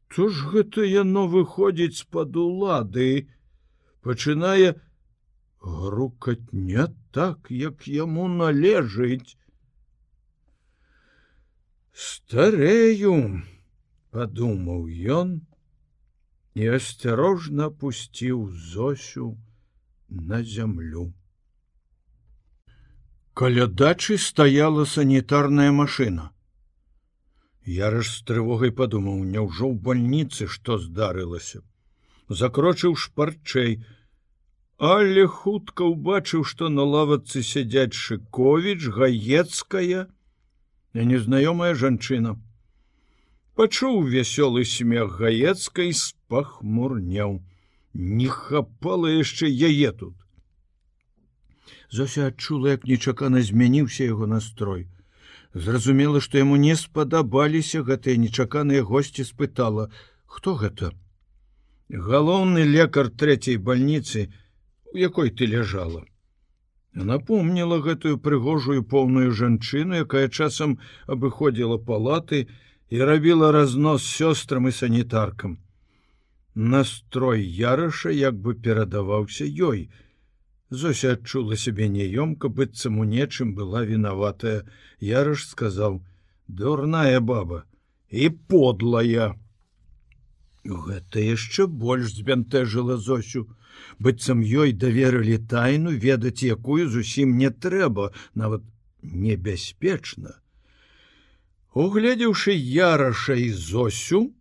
Что 0.10 0.30
ж 0.30 0.50
гэта 0.54 0.86
яно 0.86 1.28
выходзіць 1.28 2.02
з-пад 2.02 2.36
улады? 2.36 3.30
Пачынае 4.02 4.80
грукаць 5.62 6.50
не 6.54 6.88
так 7.12 7.52
як 7.52 7.86
яму 7.88 8.28
належыць. 8.28 9.38
Старею 11.94 13.44
подумаў 14.16 14.88
ён 15.20 15.38
і 16.56 16.74
асцярожна 16.80 17.70
пусціў 17.70 18.50
зосю 18.74 19.38
на 20.10 20.42
зямлю 20.42 21.10
каля 23.40 23.68
дачы 23.68 24.18
стаяла 24.18 24.84
санітарная 24.84 25.72
машина 25.72 26.24
яраш 27.76 28.10
з 28.16 28.26
трывогай 28.32 28.74
падумаў 28.80 29.22
няўжо 29.36 29.70
ў 29.70 29.76
больніцы 29.86 30.48
што 30.56 30.76
здарылася? 30.86 31.62
Закрочыў 32.42 32.98
шпарчэй. 33.04 33.80
Але 34.90 35.24
хутка 35.38 35.88
ўбачыў 35.88 36.44
што 36.52 36.68
на 36.76 36.84
лавацы 36.92 37.46
сядзяць 37.54 37.96
шыковіч 38.02 38.92
гаецкая 39.00 40.04
незнаёмая 41.14 41.74
жанчына. 41.86 42.36
Пачуў 43.56 44.04
вясёлы 44.20 44.68
смех 44.76 45.16
гаецкай 45.24 45.96
спахмурняў 46.04 47.40
не 47.94 48.28
хапала 48.42 49.16
яшчэ 49.16 49.48
яе 49.72 49.96
тут 50.04 50.19
Зося 51.92 52.28
адчула 52.28 52.76
як 52.78 52.86
нечакана 52.86 53.42
змяніўся 53.42 54.04
яго 54.04 54.28
настрой. 54.28 54.88
Зразумела 55.54 56.22
што 56.22 56.38
яму 56.38 56.58
не 56.58 56.76
спадабаліся 56.76 57.82
гэтыя 57.84 58.22
нечаканыя 58.26 58.84
госці 58.84 59.26
спытала 59.26 59.90
хто 60.26 60.54
гэта? 60.56 60.94
Галоўны 61.90 62.70
лекар 62.70 63.10
трэцяй 63.10 63.58
больніцы 63.58 64.30
не 64.30 64.48
у 64.94 64.98
якой 64.98 65.30
ты 65.30 65.46
ляжала? 65.46 66.06
Напомніла 66.94 67.80
гэтую 67.86 68.18
прыгожую 68.18 68.84
поўную 68.84 69.32
жанчыну 69.32 70.02
якая 70.04 70.28
часам 70.30 70.80
абыходзіла 71.06 71.78
палаты 71.78 72.48
і 72.90 73.04
рабіла 73.06 73.52
разнос 73.52 74.04
сёстрам 74.04 74.68
і 74.68 74.72
санітаркам. 74.72 75.60
Настрой 76.56 77.46
яраша 77.46 78.10
як 78.10 78.36
бы 78.36 78.56
перадаваўся 78.56 79.46
ёй 79.46 79.90
зося 80.70 81.14
адчула 81.18 81.58
сябе 81.58 81.90
няёмка 81.90 82.50
быццам 82.50 83.00
у 83.00 83.04
нечым 83.04 83.54
была 83.56 83.84
вінаватая. 83.84 84.64
Яраш 85.00 85.46
сказаў 85.50 86.02
дурная 86.48 87.20
баба 87.20 87.64
і 88.10 88.30
подлая 88.30 89.36
гэта 90.66 91.20
яшчэ 91.20 91.68
больш 91.68 92.14
збянтэжыла 92.20 92.98
зосю. 92.98 93.48
Быццам 94.00 94.42
ёй 94.42 94.74
даверылі 94.74 95.38
тайну 95.38 95.92
ведаць 95.92 96.44
якую 96.44 96.90
зусім 96.90 97.38
не 97.38 97.50
трэба 97.50 98.12
нават 98.36 98.64
небяспечна. 99.02 100.36
Угледзеўшы 101.74 102.54
яраша 102.54 103.36
і 103.40 103.50
зосю 103.50 104.34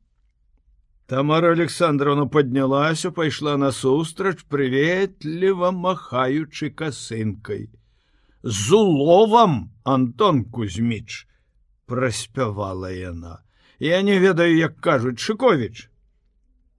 тамара 1.09 1.53
александровна 1.53 2.27
поднялася 2.29 3.11
пайшла 3.17 3.57
насустрач 3.57 4.45
прыветліва 4.53 5.73
махаючы 5.73 6.69
касынкай 6.69 7.71
з 8.45 8.73
уловам 8.77 9.73
антон 9.85 10.45
кузьміч 10.45 11.25
праспявала 11.89 12.93
яна. 12.93 13.41
Я 13.81 14.03
не 14.03 14.19
ведаю 14.21 14.53
як 14.57 14.77
кажуць 14.85 15.17
шыкович 15.17 15.89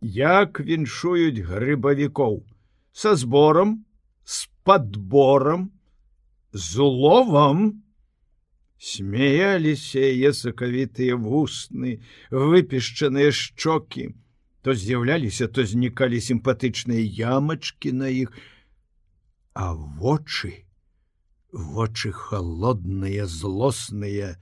як 0.01 0.61
віншуюць 0.61 1.41
грыбавікоў 1.49 2.45
со 2.93 3.15
сбором 3.15 3.85
с 4.23 4.45
подбором 4.63 5.71
з 6.53 6.77
уловом 6.77 7.81
смеяліся 8.79 9.99
яе 9.99 10.31
сакавітыя 10.33 11.19
вусны 11.19 11.99
выпішчаныя 12.31 13.31
шчокі. 13.35 14.15
То 14.63 14.75
з'яўляліся 14.75 15.47
то 15.47 15.63
знікалі 15.63 16.19
сімпатычныя 16.19 17.03
ямачки 17.03 17.91
на 17.91 18.07
іх. 18.07 18.31
А 19.53 19.73
вочы 19.75 20.65
вочы 21.51 22.11
холодныя 22.11 23.25
злосныя 23.25 24.37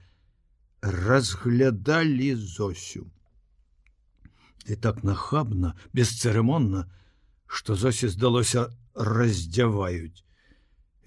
разглядалі 0.82 2.34
зосю. 2.34 3.10
Ты 4.66 4.76
так 4.76 5.02
нахабна 5.02 5.74
бесцырымонна 5.92 6.86
што 7.48 7.74
зосі 7.74 8.08
здалося 8.12 8.68
раздзяваюць. 8.94 10.22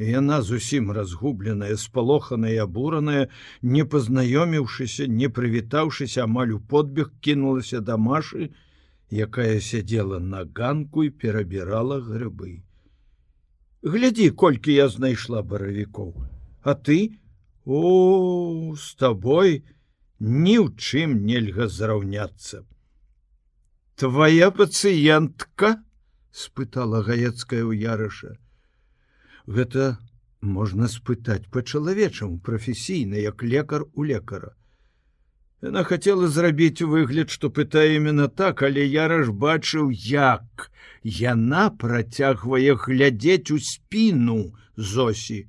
Яна 0.01 0.41
зусім 0.41 0.89
разгубленая, 0.91 1.75
спалоханая, 1.77 2.63
абураная, 2.63 3.29
не 3.61 3.83
пазнаёміўшыся, 3.85 5.05
не 5.05 5.29
прывітаўшыся 5.29 6.23
амаль 6.23 6.57
у 6.57 6.59
подбег 6.59 7.11
кінулася 7.21 7.81
да 7.85 7.97
машы, 8.01 8.49
якая 9.11 9.59
сядзела 9.61 10.17
на 10.17 10.41
ганку 10.57 11.05
і 11.05 11.13
перабірала 11.13 12.01
грыбы. 12.01 12.65
Глядзі, 13.85 14.31
колькі 14.31 14.73
я 14.73 14.89
знайшла 14.89 15.45
баравікоў, 15.45 16.17
А 16.63 16.73
ты 16.73 17.17
о 17.65 18.73
с 18.73 18.95
табой 18.97 19.61
ні 20.17 20.57
ў 20.65 20.73
чым 20.81 21.25
нельга 21.29 21.67
зраўняцца. 21.69 22.65
Твая 24.01 24.49
пацыентка, 24.49 25.77
спытала 26.33 27.05
гаецкая 27.05 27.61
ў 27.61 27.77
ярыша 27.85 28.40
гэта 29.47 29.97
можна 30.41 30.87
спытаць 30.87 31.49
по-чалавечаму 31.51 32.39
прафесійна 32.39 33.17
як 33.17 33.43
лекар 33.43 33.85
у 33.93 34.03
лекара. 34.03 34.55
Яна 35.61 35.83
хацела 35.85 36.27
зрабіць 36.27 36.81
выгляд 36.81 37.29
што 37.29 37.53
пытае 37.53 37.95
именно 37.95 38.27
так 38.27 38.63
але 38.65 38.81
яраш 38.81 39.29
бачыў 39.29 39.91
як 39.93 40.71
яна 41.03 41.69
працягвае 41.69 42.73
глядзець 42.85 43.53
у 43.53 43.59
спіну 43.61 44.41
зосі 44.75 45.45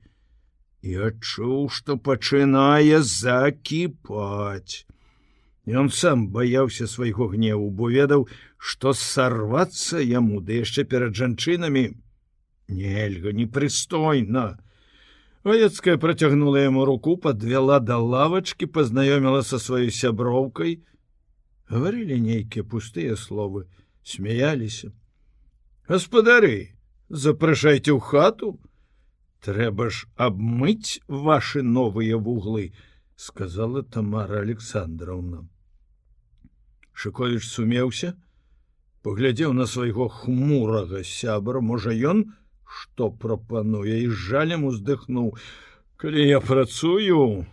і 0.82 0.96
адчуў 1.08 1.70
што 1.70 1.96
пачынае 1.96 3.00
закіпаць. 3.00 4.84
Ён 5.64 5.90
сам 5.94 6.26
баяўся 6.34 6.88
свайго 6.90 7.28
гневу, 7.32 7.70
бо 7.70 7.88
ведаў, 7.88 8.26
што 8.58 8.92
сарвацца 8.92 10.02
яму 10.02 10.40
ды 10.42 10.58
яшчэ 10.66 10.84
перад 10.84 11.14
жанчынамі 11.14 11.84
нельга 12.68 13.32
непрыстойна. 13.32 14.58
Ваяцкая 15.44 15.98
працягнула 15.98 16.62
яму 16.62 16.84
руку, 16.84 17.16
подвяла 17.16 17.80
да 17.80 17.98
лавачкі, 17.98 18.66
пазнаёміла 18.66 19.42
са 19.42 19.58
сваёй 19.58 19.90
сяброўкай. 19.90 20.82
Гаварылі 21.68 22.20
нейкія 22.20 22.64
пустыя 22.64 23.16
словы. 23.16 23.66
смяяліся 24.02 24.90
гаспадары 25.90 26.74
запрашайце 27.24 27.94
ў 27.94 28.00
хату 28.02 28.50
трэба 29.46 29.88
ж 29.94 30.10
абмыць 30.26 30.98
ваши 31.28 31.62
новыя 31.62 32.18
вуглы 32.18 32.66
сказала 33.26 33.82
тамара 33.96 34.42
александровна 34.42 35.46
шыкович 37.04 37.46
сумеўся 37.46 38.14
паглядзеў 39.06 39.54
на 39.58 39.66
свайго 39.70 40.08
хмурага 40.18 41.06
сябра 41.06 41.62
можа 41.72 41.94
ён 42.14 42.26
што 42.80 43.10
прапануе 43.24 43.98
і 44.04 44.08
жалем 44.28 44.64
уздыхнуў 44.70 45.34
калі 46.02 46.28
я 46.28 46.40
працую 46.40 47.44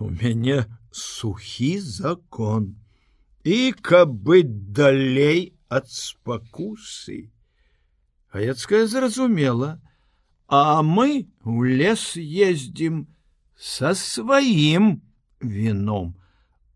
у 0.00 0.10
мяне 0.22 0.64
сухі 0.90 1.78
закон. 1.78 2.76
І 3.44 3.72
каб 3.74 4.12
быць 4.26 4.54
далей 4.78 5.54
ад 5.68 5.88
спакусы 5.90 7.32
Аяцкая 8.30 8.86
зразумела 8.86 9.80
а 10.48 10.82
мы 10.82 11.26
у 11.44 11.64
лес 11.64 12.12
ездзім 12.16 13.06
со 13.56 13.92
сваім 13.98 15.00
віном 15.40 16.12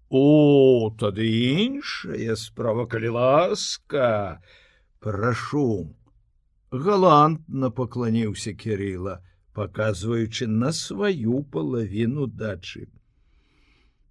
о 0.08 0.90
тады 1.00 1.26
іншая 1.28 2.36
справа 2.40 2.86
калі 2.88 3.12
ласка 3.16 4.40
прашу 5.00 5.92
галантна 6.82 7.70
пакланіўся 7.70 8.52
кирилла 8.52 9.20
показваючы 9.56 10.46
на 10.46 10.70
сваю 10.76 11.42
палавіну 11.52 12.26
дачы. 12.28 12.88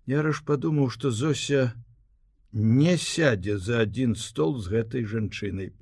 Яраш 0.10 0.42
падумаў 0.46 0.90
что 0.90 1.12
зося 1.12 1.74
не 2.52 2.98
сядзе 2.98 3.58
за 3.58 3.82
один 3.86 4.16
стол 4.16 4.58
з 4.58 4.74
гэтай 4.74 5.06
жанчынай. 5.12 5.74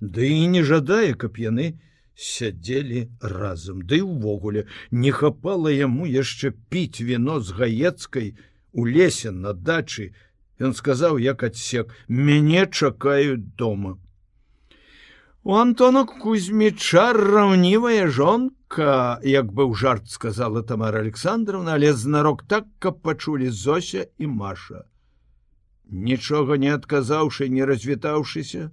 Да 0.00 0.22
і 0.22 0.46
не 0.54 0.62
жадае 0.62 1.14
каб 1.22 1.40
яны 1.40 1.80
сядзелі 2.14 3.08
разам. 3.20 3.80
Ды 3.80 4.02
да 4.02 4.04
увогуле 4.04 4.66
не 4.90 5.12
хапала 5.20 5.72
яму 5.72 6.04
яшчэ 6.04 6.52
піць 6.68 7.00
віно 7.00 7.40
з 7.40 7.56
гаецкай 7.60 8.34
у 8.72 8.84
лесе 8.84 9.30
на 9.30 9.54
дачы. 9.54 10.12
Ён 10.60 10.74
сказаў 10.74 11.16
як 11.22 11.48
адсек 11.48 11.96
мяне 12.08 12.66
чакаюць 12.66 13.56
дома 13.56 13.96
У 15.44 15.54
Антона 15.54 16.04
Кузьміча 16.04 17.12
раўнівая 17.12 18.08
жонка, 18.10 19.20
як 19.22 19.52
быў 19.54 19.74
жарт 19.74 20.10
сказала 20.10 20.62
Тамара 20.62 20.98
Александровна, 20.98 21.74
але 21.74 21.92
знарок 21.94 22.42
так, 22.42 22.66
каб 22.78 22.98
пачулі 23.02 23.50
Зося 23.50 24.06
і 24.18 24.26
Маша. 24.26 24.82
Нічога 25.86 26.58
не 26.58 26.74
адказаўшы, 26.74 27.48
не 27.48 27.64
развітаўшыся, 27.64 28.70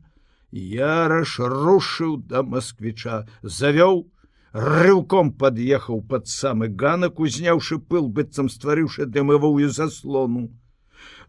Яраш 0.51 1.37
рушыў 1.39 2.17
да 2.17 2.41
москвіча, 2.41 3.27
завёў, 3.43 4.09
рыўком 4.53 5.31
пад'ехаў 5.37 6.01
пад 6.09 6.27
самы 6.27 6.73
ганак, 6.73 7.19
узняўшы 7.19 7.77
пыл 7.77 8.09
быццам 8.09 8.49
стварыўшы 8.49 9.05
дымавую 9.05 9.69
заслону. 9.69 10.49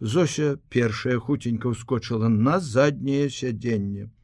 Зося 0.01 0.57
першая 0.71 1.19
хуценька 1.19 1.77
ўскочыла 1.77 2.29
на 2.29 2.59
задняе 2.59 3.29
сядзенне 3.29 4.16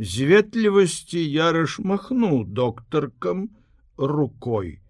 з 0.00 0.26
ветлівасці 0.32 1.20
ярыш 1.20 1.78
махнуў 1.84 2.44
доктаркам 2.48 3.48
рукой. 3.96 4.80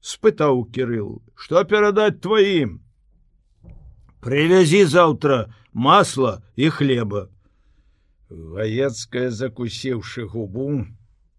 Спытаў 0.00 0.64
кирилл. 0.68 1.22
Что 1.34 1.64
перадаць 1.64 2.20
тваім 2.20 2.80
привязі 4.22 4.84
завтра 4.84 5.54
масла 5.72 6.42
і 6.56 6.70
хлеба 6.70 7.26
гаецкая 8.30 9.30
закусіўшы 9.34 10.28
губу 10.30 10.66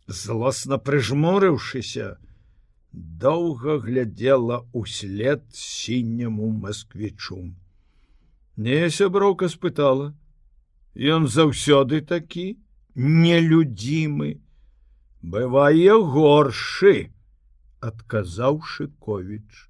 злосна 0.08 0.78
прыжмурыўшыся 0.78 2.17
доўга 2.91 3.78
глядела 3.86 4.60
услед 4.73 5.45
сіняму 5.54 6.49
москвічу 6.65 7.39
не 8.58 8.89
сяброўка 8.89 9.47
спытала. 9.49 10.13
Ён 10.93 11.26
заўсёды 11.26 12.02
такі 12.06 12.60
нелюдзімы 12.96 14.32
бывае 15.36 16.00
горшы 16.16 16.96
адказаў 17.82 18.60
шыковіч 18.74 19.70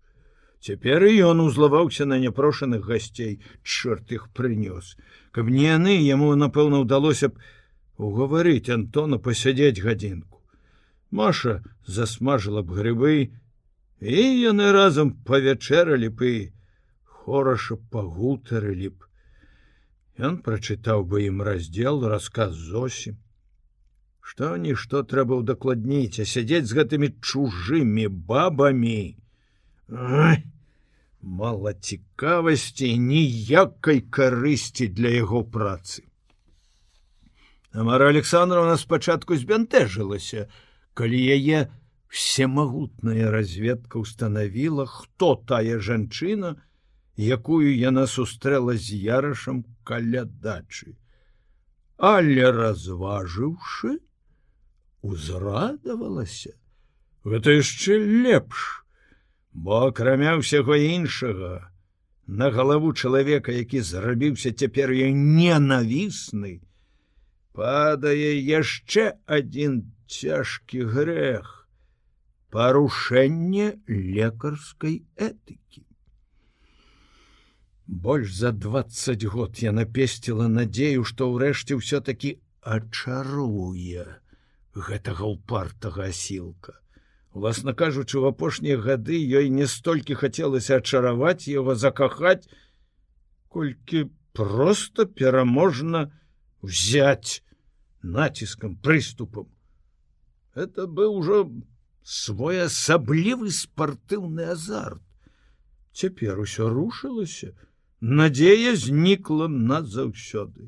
цяпер 0.63 1.03
ён 1.27 1.43
узлаваўся 1.43 2.05
на 2.07 2.17
няпрошаных 2.23 2.85
гасцей 2.87 3.39
чорт 3.63 4.11
іх 4.15 4.29
прынёс. 4.31 4.95
Каб 5.35 5.49
не 5.51 5.67
яны 5.67 5.95
яму 5.99 6.31
напэўна 6.39 6.79
ўдалося 6.83 7.29
б 7.29 7.39
угаварыць 7.99 8.71
антона 8.71 9.19
пасядзець 9.19 9.83
гадзінку. 9.83 10.39
Маша 11.11 11.59
засмажыла 11.85 12.63
б 12.63 12.79
грыбы 12.79 13.15
і 13.99 14.23
яны 14.43 14.71
разам 14.71 15.11
павячэралі 15.27 16.09
б 16.15 16.31
і 16.31 16.39
хораша 17.03 17.75
пагутарылі 17.91 18.95
б 18.95 19.12
Ён 20.17 20.37
прачытаў 20.45 21.03
бы 21.09 21.25
ім 21.25 21.41
раздзел 21.41 22.05
рассказ 22.05 22.53
зосім. 22.53 23.17
Што 24.21 24.55
нішто 24.57 25.01
трэба 25.03 25.41
ўдакладніць, 25.41 26.21
а 26.21 26.25
сядзець 26.29 26.69
з 26.69 26.77
гэтымі 26.77 27.09
чужымі 27.19 28.07
бабамі. 28.07 29.17
Ай! 29.89 30.43
Мала 31.23 31.73
цікавасці 31.73 32.87
ніякай 32.99 34.03
карысці 34.05 34.87
для 34.87 35.09
яго 35.09 35.43
працы. 35.43 36.03
Амара 37.73 38.09
Александровна 38.13 38.77
спачатку 38.77 39.35
збянтэжылася, 39.35 40.45
калі 40.93 41.17
яе 41.17 41.73
всемагутная 42.07 43.31
разведка 43.31 43.97
установіла, 43.97 44.85
хто 44.85 45.35
тая 45.35 45.79
жанчына, 45.79 46.61
якую 47.17 47.69
яна 47.77 48.07
сустрэла 48.07 48.75
з 48.77 48.97
ярашам 48.97 49.63
каля 49.83 50.25
дачы. 50.25 50.97
Але 51.97 52.51
разважыўшы, 52.51 53.99
узрадавалася, 55.01 56.57
гэта 57.23 57.59
яшчэ 57.59 57.99
лепш, 58.01 58.83
бо 59.53 59.87
акрамя 59.87 60.35
ўсяго 60.41 60.75
іншага, 60.75 61.69
на 62.25 62.49
галаву 62.49 62.93
чалавека, 62.93 63.51
які 63.51 63.81
зрабіўся 63.81 64.51
цяпер 64.51 64.91
я 64.91 65.11
ненавісны, 65.13 66.61
падае 67.53 68.41
яшчэ 68.41 69.21
адзін 69.27 69.93
цяжкі 70.09 70.89
грэх, 70.89 71.69
парушэнне 72.49 73.77
лекарскай 73.87 75.05
этыкі 75.13 75.85
больш 77.87 78.33
за 78.33 78.51
двадцать 78.51 79.25
год 79.25 79.57
я 79.57 79.71
напесціла 79.71 80.47
надзею 80.47 81.03
што 81.03 81.27
ўрэшце 81.31 81.75
ўсё-таки 81.75 82.39
ачаруе 82.61 84.19
гэтага 84.73 85.27
упартага 85.27 86.07
асілка. 86.07 86.79
Уласна 87.33 87.73
кажучы 87.73 88.19
у 88.19 88.25
апошнія 88.29 88.77
гады 88.77 89.19
ёй 89.19 89.49
не 89.49 89.67
столькі 89.67 90.15
хацелася 90.15 90.79
ачараваць 90.79 91.47
его 91.47 91.75
закахаць 91.75 92.47
колькі 93.49 94.09
просто 94.31 95.05
пераможна 95.05 96.13
взять 96.61 97.43
націскам 98.01 98.77
прыступам. 98.77 99.51
Это 100.55 100.87
быў 100.87 101.19
ужо 101.19 101.51
своеасаблівы 102.03 103.51
спартыўны 103.51 104.47
азарт. 104.55 105.01
Цяпер 105.93 106.39
усё 106.39 106.69
рушылася 106.69 107.53
надзея 108.03 108.75
знікла 108.75 109.47
назаўсёды 109.47 110.67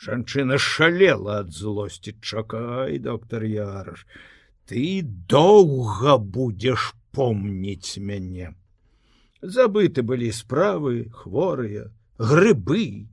жанчына 0.00 0.56
шалела 0.58 1.40
ад 1.44 1.52
злосці. 1.52 2.16
Чакай 2.20 2.98
доктор 2.98 3.44
яраш 3.44 4.06
ты 4.64 5.02
доўга 5.04 6.16
будзеш 6.16 6.94
помніць 7.12 8.00
мяне. 8.00 8.54
Забыты 9.42 10.02
былі 10.02 10.32
справы 10.32 11.12
хворыя 11.12 11.92
грыбы. 12.16 13.08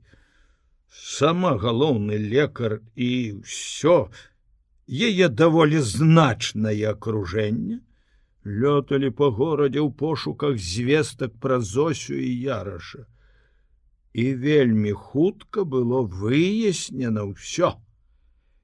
Сама 0.88 1.56
галоўны 1.60 2.16
лекар 2.16 2.80
і 2.96 3.44
ўсё. 3.44 4.08
Яе 4.88 5.28
даволі 5.28 5.84
значнае 5.84 6.80
акружэнне. 6.96 7.80
Лёталі 8.48 9.12
по 9.12 9.28
горадзе 9.30 9.84
ў 9.84 9.92
пошуках 9.92 10.56
звестак 10.56 11.36
пра 11.36 11.60
зосю 11.60 12.16
і 12.16 12.32
яраша 12.32 13.06
і 14.12 14.34
вельмі 14.34 14.92
хутка 14.92 15.64
было 15.64 16.02
выяснена 16.04 17.24
ўсё. 17.28 17.76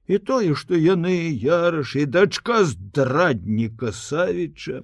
І 0.09 0.17
тое, 0.17 0.53
што 0.57 0.77
яны 0.77 1.13
яраш 1.43 1.95
і 1.95 2.05
дачка 2.05 2.63
здрадніка 2.65 3.93
Савіча, 3.93 4.83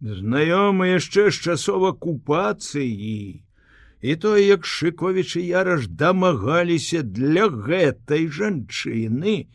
знаёмы 0.00 0.92
яшчэ 0.96 1.30
з 1.30 1.36
часов 1.50 1.84
акупацыі, 1.92 3.42
і 4.00 4.16
тое 4.16 4.42
як 4.44 4.64
шыковіч 4.64 5.36
і 5.40 5.46
яраш 5.46 5.88
дамагаліся 5.88 7.02
для 7.02 7.48
гэтай 7.48 8.28
жанчыны 8.28 9.48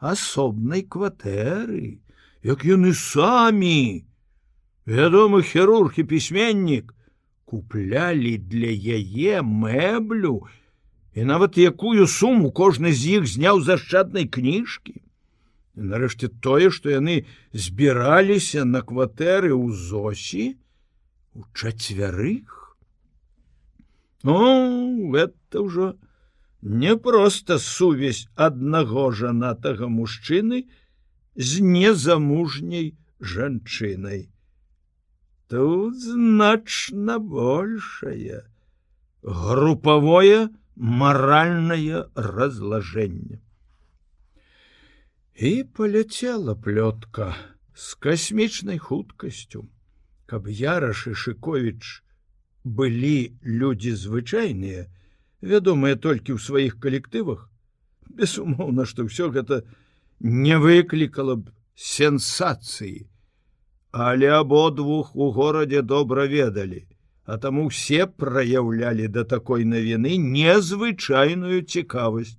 асобнай 0.00 0.82
кватэры 0.82 2.00
як 2.42 2.64
яны 2.64 2.94
самі 2.94 4.04
вядомы 4.86 5.42
хірург 5.46 6.00
і 6.02 6.04
пісьменнік 6.04 6.94
куплялі 7.50 8.38
для 8.38 8.70
яе 8.70 9.42
мэблю. 9.42 10.46
І 11.18 11.26
нават 11.26 11.58
якую 11.58 12.06
суму 12.06 12.52
кожны 12.54 12.94
з 12.94 13.18
іх 13.18 13.26
зняў 13.26 13.58
зашчаднай 13.66 14.30
кніжкі. 14.30 14.94
Нарэшце 15.74 16.30
тое 16.44 16.70
што 16.70 16.94
яны 16.94 17.26
збіраліся 17.50 18.62
на 18.68 18.86
кватэры 18.86 19.50
ў 19.50 19.74
зосі 19.74 20.46
у 21.34 21.42
чацвярых. 21.50 22.78
Ну 24.22 25.16
это 25.16 25.66
ўжо 25.66 25.94
не 26.62 26.96
проста 26.96 27.58
сувязь 27.58 28.28
аднаго 28.36 29.10
жанатага 29.10 29.88
мужчыны 29.88 30.66
з 31.34 31.64
незамужняй 31.64 32.92
жанчынай. 33.18 34.28
Тут 35.50 35.98
значна 35.98 37.18
большая 37.18 38.44
групавое 39.22 40.48
маральнае 40.76 42.04
разлажэнне. 42.14 43.40
І 45.34 45.52
паляцела 45.74 46.54
плётка 46.54 47.34
з 47.74 47.98
касмічнай 47.98 48.78
хуткасцю, 48.78 49.66
каб 50.30 50.46
Яраш 50.46 51.08
і 51.10 51.18
Шковіч, 51.18 51.82
былі 52.62 53.34
людзі 53.42 53.98
звычайныя, 54.06 54.86
вядомыя 55.42 55.98
толькі 55.98 56.38
ў 56.38 56.46
сваіх 56.46 56.78
калектывах, 56.78 57.50
безумоўна, 58.06 58.86
што 58.86 59.10
ўсё 59.10 59.34
гэта 59.34 59.66
не 60.22 60.54
выклікала 60.62 61.42
б 61.42 61.50
сенсацыі. 61.74 63.10
Але 63.92 64.28
абодвух 64.38 65.16
у 65.16 65.30
горадзе 65.34 65.82
добра 65.82 66.26
ведалі, 66.26 66.86
а 67.24 67.38
таму 67.38 67.66
все 67.66 68.06
праяўлялі 68.06 69.08
да 69.08 69.24
такой 69.24 69.64
навіны 69.64 70.14
незвычайную 70.18 71.66
цікавасць. 71.66 72.38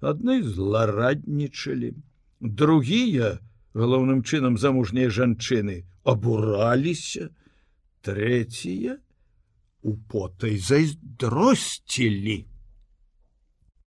Адны 0.00 0.42
злараднічалі, 0.44 1.96
другія, 2.40 3.40
галоўным 3.72 4.20
чынам 4.20 4.60
замужнія 4.60 5.08
жанчыны, 5.08 5.84
абураліся, 6.04 7.32
трэція, 8.04 9.00
у 9.82 9.96
потай 9.96 10.58
зайздросцілі. 10.60 12.49